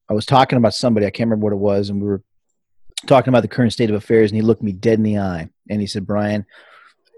I 0.08 0.14
was 0.14 0.26
talking 0.26 0.56
about 0.56 0.74
somebody 0.74 1.06
I 1.06 1.10
can't 1.10 1.28
remember 1.28 1.44
what 1.44 1.52
it 1.52 1.56
was, 1.56 1.90
and 1.90 2.00
we 2.00 2.06
were 2.06 2.22
talking 3.06 3.30
about 3.30 3.42
the 3.42 3.48
current 3.48 3.72
state 3.72 3.90
of 3.90 3.96
affairs, 3.96 4.30
and 4.30 4.36
he 4.36 4.42
looked 4.42 4.62
me 4.62 4.72
dead 4.72 4.98
in 4.98 5.04
the 5.04 5.18
eye, 5.18 5.48
and 5.68 5.80
he 5.80 5.86
said, 5.86 6.06
"Brian, 6.06 6.46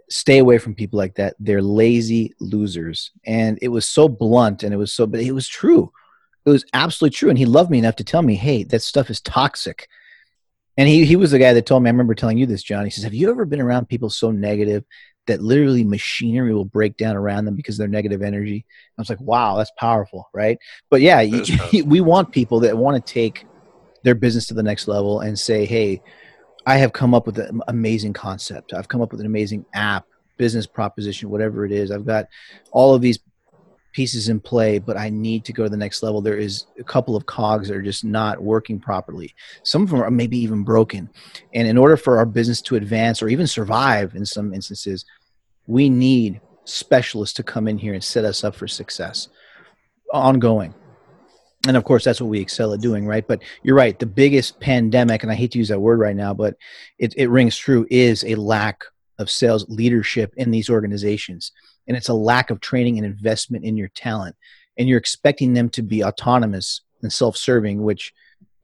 stay 0.09 0.39
away 0.39 0.59
from 0.59 0.75
people 0.75 0.97
like 0.97 1.15
that. 1.17 1.37
They're 1.39 1.63
lazy 1.63 2.35
losers." 2.41 3.11
And 3.27 3.59
it 3.61 3.69
was 3.69 3.87
so 3.87 4.09
blunt, 4.09 4.63
and 4.63 4.73
it 4.73 4.79
was 4.79 4.93
so, 4.93 5.07
but 5.07 5.21
it 5.21 5.33
was 5.33 5.49
true. 5.49 5.93
It 6.45 6.51
was 6.51 6.65
absolutely 6.73 7.15
true, 7.15 7.29
and 7.29 7.39
he 7.39 7.45
loved 7.45 7.71
me 7.71 7.79
enough 7.79 7.97
to 7.97 8.05
tell 8.05 8.23
me, 8.23 8.37
"Hey, 8.37 8.65
that 8.65 8.83
stuff 8.83 9.11
is 9.11 9.21
toxic." 9.21 9.89
And 10.77 10.89
he, 10.89 11.05
he 11.05 11.17
was 11.17 11.31
the 11.31 11.39
guy 11.39 11.53
that 11.53 11.67
told 11.67 11.83
me, 11.83 11.89
I 11.89 11.93
remember 11.93 12.15
telling 12.15 12.39
you 12.39 12.47
this, 12.47 12.63
John. 12.63 12.85
He 12.85 12.91
says, 12.91 13.05
Have 13.05 13.15
you 13.15 13.31
ever 13.31 13.45
been 13.45 13.61
around 13.61 13.89
people 13.89 14.11
so 14.11 14.31
negative 14.31 14.85
that 15.27 15.41
literally 15.41 15.85
machinery 15.85 16.55
will 16.55 16.65
break 16.65 16.97
down 16.97 17.17
around 17.17 17.47
them 17.47 17.57
because 17.57 17.79
they're 17.79 17.89
negative 17.89 18.23
energy? 18.23 18.67
I 18.99 19.01
was 19.01 19.09
like, 19.09 19.21
Wow, 19.21 19.57
that's 19.57 19.73
powerful, 19.79 20.29
right? 20.35 20.59
But 20.91 21.01
yeah, 21.01 21.23
we 21.85 22.01
want 22.01 22.33
people 22.33 22.61
that 22.61 22.77
want 22.77 23.05
to 23.05 23.13
take 23.13 23.47
their 24.03 24.15
business 24.15 24.47
to 24.47 24.55
the 24.55 24.63
next 24.63 24.87
level 24.87 25.21
and 25.21 25.39
say, 25.39 25.65
Hey, 25.65 26.03
I 26.67 26.77
have 26.79 26.93
come 26.93 27.15
up 27.15 27.27
with 27.27 27.39
an 27.39 27.61
amazing 27.69 28.13
concept. 28.13 28.75
I've 28.75 28.89
come 28.89 29.01
up 29.01 29.13
with 29.13 29.21
an 29.21 29.27
amazing 29.27 29.65
app, 29.73 30.05
business 30.37 30.67
proposition, 30.67 31.31
whatever 31.31 31.65
it 31.65 31.73
is. 31.73 31.91
I've 31.91 32.07
got 32.07 32.27
all 32.73 32.95
of 32.95 33.01
these 33.01 33.19
pieces 33.97 34.29
in 34.29 34.39
play, 34.39 34.79
but 34.79 34.99
I 34.99 35.09
need 35.09 35.43
to 35.47 35.55
go 35.55 35.65
to 35.65 35.71
the 35.71 35.77
next 35.77 36.03
level. 36.03 36.21
There 36.21 36.37
is 36.37 36.67
a 36.79 36.85
couple 36.85 37.17
of 37.17 37.25
cogs 37.25 37.69
that 37.69 37.77
are 37.79 37.83
just 37.83 38.05
not 38.05 38.43
working 38.43 38.79
properly. 38.79 39.35
Some 39.63 39.83
of 39.83 39.89
them 39.89 40.03
are 40.03 40.11
maybe 40.11 40.37
even 40.37 40.65
broken. 40.65 41.09
And 41.55 41.67
in 41.67 41.79
order 41.79 41.97
for 41.97 42.19
our 42.19 42.27
business 42.27 42.61
to 42.63 42.77
advance 42.77 43.23
or 43.23 43.29
even 43.29 43.47
survive 43.47 44.15
in 44.15 44.27
some 44.27 44.53
instances, 44.53 45.07
we 45.67 45.89
need 45.89 46.43
specialists 46.65 47.35
to 47.37 47.43
come 47.43 47.69
in 47.69 47.79
here 47.79 47.95
and 47.95 48.05
set 48.05 48.27
us 48.27 48.45
up 48.45 48.55
for 48.55 48.69
success 48.69 49.29
ongoing. 50.13 50.75
And 51.67 51.75
of 51.75 51.85
course, 51.85 52.05
that's 52.05 52.21
what 52.21 52.29
we 52.29 52.39
excel 52.39 52.75
at 52.75 52.83
doing, 52.83 53.07
right? 53.07 53.27
But 53.27 53.43
you're 53.63 53.75
right. 53.75 53.99
The 53.99 54.05
biggest 54.05 54.61
pandemic, 54.61 55.23
and 55.23 55.33
I 55.33 55.35
hate 55.37 55.53
to 55.53 55.59
use 55.59 55.69
that 55.69 55.81
word 55.81 56.01
right 56.01 56.15
now, 56.15 56.35
but 56.35 56.55
it, 56.99 57.15
it 57.17 57.31
rings 57.31 57.57
true, 57.57 57.87
is 57.91 58.25
a 58.25 58.35
lack 58.35 58.85
of 59.19 59.31
sales 59.31 59.65
leadership 59.71 60.35
in 60.37 60.51
these 60.51 60.69
organizations 60.69 61.53
and 61.87 61.97
it's 61.97 62.09
a 62.09 62.15
lack 62.15 62.51
of 62.51 62.61
training 62.61 62.99
and 62.99 63.07
investment 63.07 63.65
in 63.65 63.77
your 63.77 63.89
talent. 63.89 64.37
And 64.77 64.89
you're 64.89 64.99
expecting 64.99 65.55
them 65.55 65.69
to 65.71 65.83
be 65.83 66.05
autonomous 66.05 66.83
and 67.03 67.13
self-serving 67.13 67.83
which 67.83 68.13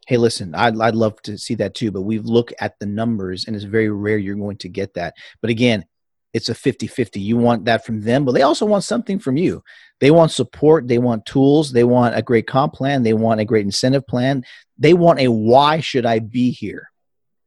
hey 0.07 0.17
listen 0.17 0.55
I'd, 0.55 0.79
I'd 0.81 0.95
love 0.95 1.21
to 1.23 1.39
see 1.39 1.55
that 1.57 1.75
too 1.75 1.91
but 1.91 2.03
we 2.03 2.19
look 2.19 2.53
at 2.61 2.79
the 2.79 2.87
numbers 2.87 3.47
and 3.47 3.55
it's 3.55 3.65
very 3.65 3.91
rare 3.91 4.19
you're 4.19 4.35
going 4.35 4.57
to 4.59 4.69
get 4.69 4.95
that. 4.95 5.15
But 5.41 5.51
again 5.51 5.85
it's 6.33 6.49
a 6.49 6.55
50-50 6.55 7.21
you 7.21 7.37
want 7.37 7.67
that 7.67 7.85
from 7.85 8.01
them 8.01 8.25
but 8.25 8.33
they 8.33 8.43
also 8.43 8.67
want 8.67 8.85
something 8.85 9.19
from 9.19 9.37
you. 9.37 9.63
They 10.01 10.11
want 10.11 10.33
support. 10.33 10.89
They 10.89 10.99
want 10.99 11.27
tools. 11.27 11.73
They 11.73 11.85
want 11.85 12.17
a 12.17 12.23
great 12.23 12.47
comp 12.47 12.73
plan. 12.75 13.03
They 13.03 13.13
want 13.13 13.41
a 13.41 13.45
great 13.45 13.65
incentive 13.65 14.07
plan. 14.07 14.45
They 14.79 14.95
want 14.95 15.21
a 15.21 15.29
why 15.29 15.81
should 15.81 16.07
i 16.07 16.19
be 16.19 16.51
here 16.51 16.89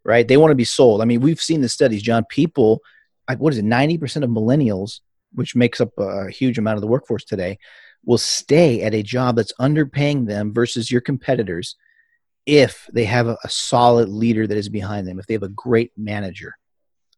right? 0.08 0.28
They 0.28 0.38
want 0.38 0.52
to 0.52 0.56
be 0.56 0.66
sold. 0.66 1.02
I 1.02 1.06
mean 1.06 1.20
we've 1.20 1.42
seen 1.42 1.62
the 1.62 1.70
studies 1.70 2.02
john. 2.02 2.26
People 2.30 2.82
like 3.28 3.40
what 3.40 3.54
is 3.54 3.60
it 3.60 3.66
90% 3.66 4.24
of 4.24 4.30
millennials 4.30 5.02
which 5.36 5.56
makes 5.56 5.80
up 5.80 5.92
a 5.98 6.30
huge 6.30 6.58
amount 6.58 6.76
of 6.76 6.82
the 6.82 6.88
workforce 6.88 7.24
today, 7.24 7.58
will 8.06 8.18
stay 8.18 8.82
at 8.82 8.94
a 8.94 9.04
job 9.04 9.36
that's 9.36 9.54
underpaying 9.60 10.28
them 10.28 10.54
versus 10.54 10.92
your 10.92 11.02
competitors 11.02 11.76
if 12.46 12.88
they 12.94 13.06
have 13.06 13.28
a, 13.28 13.38
a 13.44 13.50
solid 13.50 14.10
leader 14.10 14.46
that 14.46 14.58
is 14.58 14.70
behind 14.70 15.08
them, 15.08 15.20
if 15.20 15.26
they 15.26 15.34
have 15.34 15.44
a 15.44 15.50
great 15.50 15.92
manager. 15.98 16.56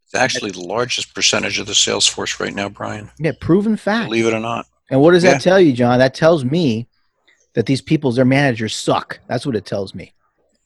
It's 0.06 0.16
actually 0.16 0.52
the 0.52 0.62
largest 0.62 1.14
percentage 1.14 1.60
of 1.60 1.68
the 1.68 1.76
sales 1.76 2.08
force 2.08 2.40
right 2.40 2.54
now, 2.54 2.70
Brian. 2.70 3.12
Yeah, 3.20 3.34
proven 3.40 3.76
fact. 3.76 4.08
Believe 4.08 4.28
it 4.28 4.34
or 4.34 4.40
not. 4.40 4.66
And 4.90 5.02
what 5.02 5.12
does 5.12 5.24
yeah. 5.24 5.34
that 5.34 5.42
tell 5.42 5.60
you, 5.60 5.74
John? 5.74 6.00
That 6.00 6.14
tells 6.14 6.46
me 6.46 6.88
that 7.56 7.66
these 7.66 7.82
people's 7.82 8.16
their 8.16 8.24
managers 8.24 8.74
suck. 8.74 9.20
That's 9.28 9.46
what 9.46 9.56
it 9.56 9.66
tells 9.66 9.94
me. 9.94 10.14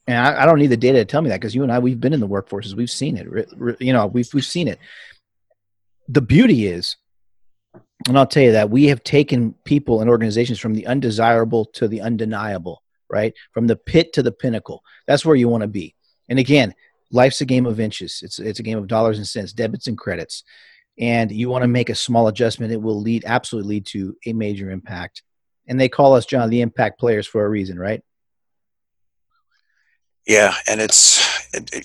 And 0.06 0.18
I, 0.18 0.44
I 0.44 0.46
don't 0.46 0.60
need 0.60 0.68
the 0.68 0.78
data 0.78 1.00
to 1.00 1.06
tell 1.06 1.22
me 1.22 1.30
that 1.30 1.40
because 1.40 1.56
you 1.56 1.64
and 1.64 1.72
I 1.72 1.80
we've 1.80 2.00
been 2.00 2.14
in 2.14 2.20
the 2.20 2.28
workforces, 2.28 2.76
we've 2.76 2.92
seen 2.92 3.18
it. 3.18 3.28
You 3.80 3.94
know, 3.94 4.06
we've 4.08 4.32
we've 4.32 4.46
seen 4.46 4.68
it. 4.68 4.78
The 6.08 6.22
beauty 6.22 6.68
is 6.68 6.98
and 8.08 8.18
I'll 8.18 8.28
tell 8.28 8.44
you 8.44 8.54
that 8.54 8.70
we 8.70 8.86
have 8.86 9.04
taken 9.04 9.54
people 9.66 10.02
and 10.02 10.10
organizations 10.10 10.60
from 10.60 10.74
the 10.74 10.88
undesirable 10.88 11.66
to 11.74 11.88
the 11.88 12.02
undeniable, 12.02 12.84
right? 13.10 13.34
From 13.54 13.68
the 13.68 13.76
pit 13.76 14.14
to 14.14 14.24
the 14.24 14.32
pinnacle. 14.32 14.84
That's 15.08 15.26
where 15.26 15.36
you 15.36 15.50
want 15.50 15.62
to 15.62 15.68
be. 15.68 15.96
And 16.30 16.40
again, 16.40 16.74
life's 17.12 17.42
a 17.42 17.46
game 17.46 17.66
of 17.66 17.80
inches. 17.80 18.22
It's 18.24 18.40
it's 18.40 18.60
a 18.60 18.64
game 18.64 18.78
of 18.78 18.88
dollars 18.88 19.18
and 19.18 19.28
cents, 19.28 19.54
debits 19.54 19.88
and 19.88 19.98
credits. 19.98 20.44
And 20.98 21.32
you 21.32 21.50
want 21.50 21.64
to 21.64 21.68
make 21.68 21.90
a 21.90 21.96
small 21.96 22.28
adjustment, 22.28 22.74
it 22.74 22.82
will 22.82 23.00
lead 23.00 23.24
absolutely 23.26 23.76
lead 23.76 23.86
to 23.88 24.16
a 24.26 24.34
major 24.34 24.70
impact. 24.70 25.24
And 25.68 25.80
they 25.80 25.90
call 25.90 26.14
us, 26.14 26.26
John, 26.26 26.50
the 26.50 26.62
impact 26.62 27.00
players 27.00 27.28
for 27.28 27.46
a 27.46 27.50
reason, 27.50 27.80
right? 27.80 28.02
Yeah, 30.27 30.53
and 30.67 30.79
it's 30.79 31.19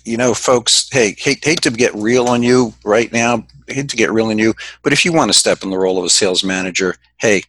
you 0.04 0.16
know, 0.16 0.34
folks. 0.34 0.88
Hey, 0.90 1.14
hate 1.18 1.44
hate 1.44 1.62
to 1.62 1.70
get 1.70 1.94
real 1.94 2.28
on 2.28 2.42
you 2.42 2.74
right 2.84 3.10
now. 3.12 3.46
Hate 3.68 3.88
to 3.88 3.96
get 3.96 4.12
real 4.12 4.26
on 4.26 4.38
you, 4.38 4.54
but 4.82 4.92
if 4.92 5.04
you 5.04 5.12
want 5.12 5.32
to 5.32 5.38
step 5.38 5.62
in 5.62 5.70
the 5.70 5.78
role 5.78 5.98
of 5.98 6.04
a 6.04 6.10
sales 6.10 6.44
manager, 6.44 6.94
hey, 7.16 7.42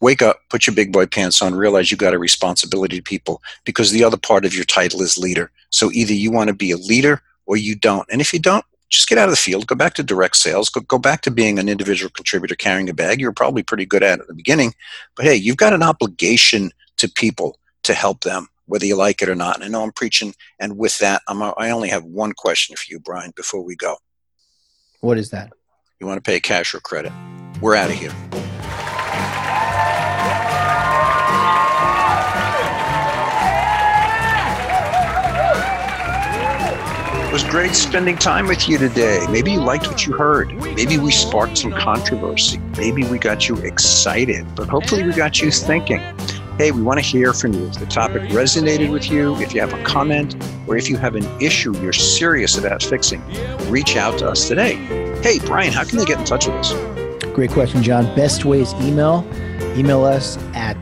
wake 0.00 0.22
up, 0.22 0.40
put 0.50 0.66
your 0.66 0.76
big 0.76 0.92
boy 0.92 1.06
pants 1.06 1.40
on, 1.40 1.54
realize 1.54 1.90
you 1.90 1.96
got 1.96 2.14
a 2.14 2.18
responsibility 2.18 2.96
to 2.96 3.02
people 3.02 3.42
because 3.64 3.90
the 3.90 4.04
other 4.04 4.16
part 4.16 4.44
of 4.44 4.54
your 4.54 4.64
title 4.64 5.00
is 5.02 5.16
leader. 5.16 5.50
So 5.70 5.90
either 5.92 6.12
you 6.12 6.30
want 6.30 6.48
to 6.48 6.54
be 6.54 6.70
a 6.70 6.76
leader 6.76 7.22
or 7.46 7.56
you 7.56 7.74
don't. 7.74 8.06
And 8.10 8.20
if 8.20 8.32
you 8.32 8.38
don't, 8.38 8.64
just 8.88 9.08
get 9.08 9.18
out 9.18 9.28
of 9.28 9.32
the 9.32 9.36
field, 9.36 9.66
go 9.66 9.74
back 9.74 9.94
to 9.94 10.02
direct 10.02 10.36
sales, 10.36 10.68
go, 10.68 10.80
go 10.80 10.98
back 10.98 11.22
to 11.22 11.30
being 11.30 11.58
an 11.58 11.68
individual 11.68 12.10
contributor 12.10 12.54
carrying 12.54 12.88
a 12.88 12.94
bag. 12.94 13.20
You're 13.20 13.32
probably 13.32 13.62
pretty 13.62 13.84
good 13.86 14.02
at 14.02 14.18
it 14.18 14.22
at 14.22 14.28
the 14.28 14.34
beginning, 14.34 14.74
but 15.16 15.24
hey, 15.24 15.34
you've 15.34 15.56
got 15.56 15.72
an 15.72 15.82
obligation 15.82 16.70
to 16.98 17.08
people 17.08 17.58
to 17.82 17.94
help 17.94 18.20
them, 18.20 18.48
whether 18.66 18.84
you 18.86 18.96
like 18.96 19.22
it 19.22 19.28
or 19.28 19.34
not. 19.34 19.56
And 19.56 19.64
I 19.64 19.68
know 19.68 19.82
I'm 19.82 19.92
preaching. 19.92 20.34
And 20.60 20.76
with 20.76 20.98
that, 20.98 21.22
I'm, 21.28 21.42
I 21.42 21.70
only 21.70 21.88
have 21.88 22.04
one 22.04 22.32
question 22.32 22.76
for 22.76 22.84
you, 22.88 23.00
Brian, 23.00 23.32
before 23.34 23.62
we 23.62 23.76
go. 23.76 23.96
What 25.00 25.18
is 25.18 25.30
that? 25.30 25.52
You 26.00 26.06
want 26.06 26.22
to 26.22 26.28
pay 26.28 26.40
cash 26.40 26.74
or 26.74 26.80
credit? 26.80 27.12
We're 27.60 27.74
out 27.74 27.90
of 27.90 27.96
here. 27.96 28.12
It 37.26 37.32
was 37.32 37.44
great 37.44 37.74
spending 37.74 38.16
time 38.16 38.46
with 38.46 38.68
you 38.68 38.78
today. 38.78 39.26
Maybe 39.30 39.52
you 39.52 39.60
liked 39.60 39.86
what 39.88 40.06
you 40.06 40.14
heard. 40.14 40.54
Maybe 40.74 40.96
we 40.96 41.10
sparked 41.10 41.58
some 41.58 41.72
controversy. 41.72 42.58
Maybe 42.78 43.04
we 43.04 43.18
got 43.18 43.48
you 43.48 43.56
excited, 43.56 44.46
but 44.54 44.68
hopefully 44.68 45.02
we 45.02 45.12
got 45.12 45.40
you 45.40 45.50
thinking. 45.50 46.00
Hey, 46.58 46.70
we 46.70 46.80
want 46.80 46.98
to 46.98 47.04
hear 47.04 47.34
from 47.34 47.52
you. 47.52 47.66
If 47.66 47.74
the 47.74 47.84
topic 47.84 48.22
resonated 48.30 48.90
with 48.90 49.10
you, 49.10 49.36
if 49.42 49.52
you 49.52 49.60
have 49.60 49.74
a 49.74 49.82
comment, 49.84 50.42
or 50.66 50.78
if 50.78 50.88
you 50.88 50.96
have 50.96 51.14
an 51.14 51.26
issue 51.38 51.76
you're 51.82 51.92
serious 51.92 52.56
about 52.56 52.82
fixing, 52.82 53.22
reach 53.68 53.94
out 53.94 54.18
to 54.20 54.30
us 54.30 54.48
today. 54.48 54.76
Hey, 55.22 55.38
Brian, 55.40 55.70
how 55.70 55.84
can 55.84 55.98
they 55.98 56.06
get 56.06 56.18
in 56.18 56.24
touch 56.24 56.46
with 56.46 56.56
us? 56.56 56.72
Great 57.34 57.50
question, 57.50 57.82
John. 57.82 58.06
Best 58.16 58.46
ways 58.46 58.72
email. 58.80 59.22
Email 59.76 60.04
us 60.04 60.38
at 60.54 60.78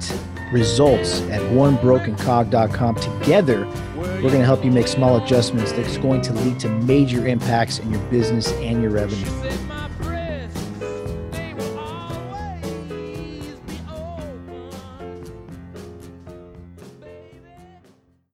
results 0.52 1.22
at 1.22 1.40
onebrokencog.com. 1.50 2.94
Together, 2.94 3.66
we're 3.96 4.30
going 4.30 4.34
to 4.34 4.44
help 4.44 4.64
you 4.64 4.70
make 4.70 4.87
small 4.87 5.16
adjustments 5.16 5.72
that's 5.72 5.96
going 5.96 6.22
to 6.22 6.32
lead 6.34 6.60
to 6.60 6.68
major 6.68 7.26
impacts 7.26 7.80
in 7.80 7.90
your 7.90 8.00
business 8.10 8.52
and 8.52 8.80
your 8.80 8.92
revenue. 8.92 9.73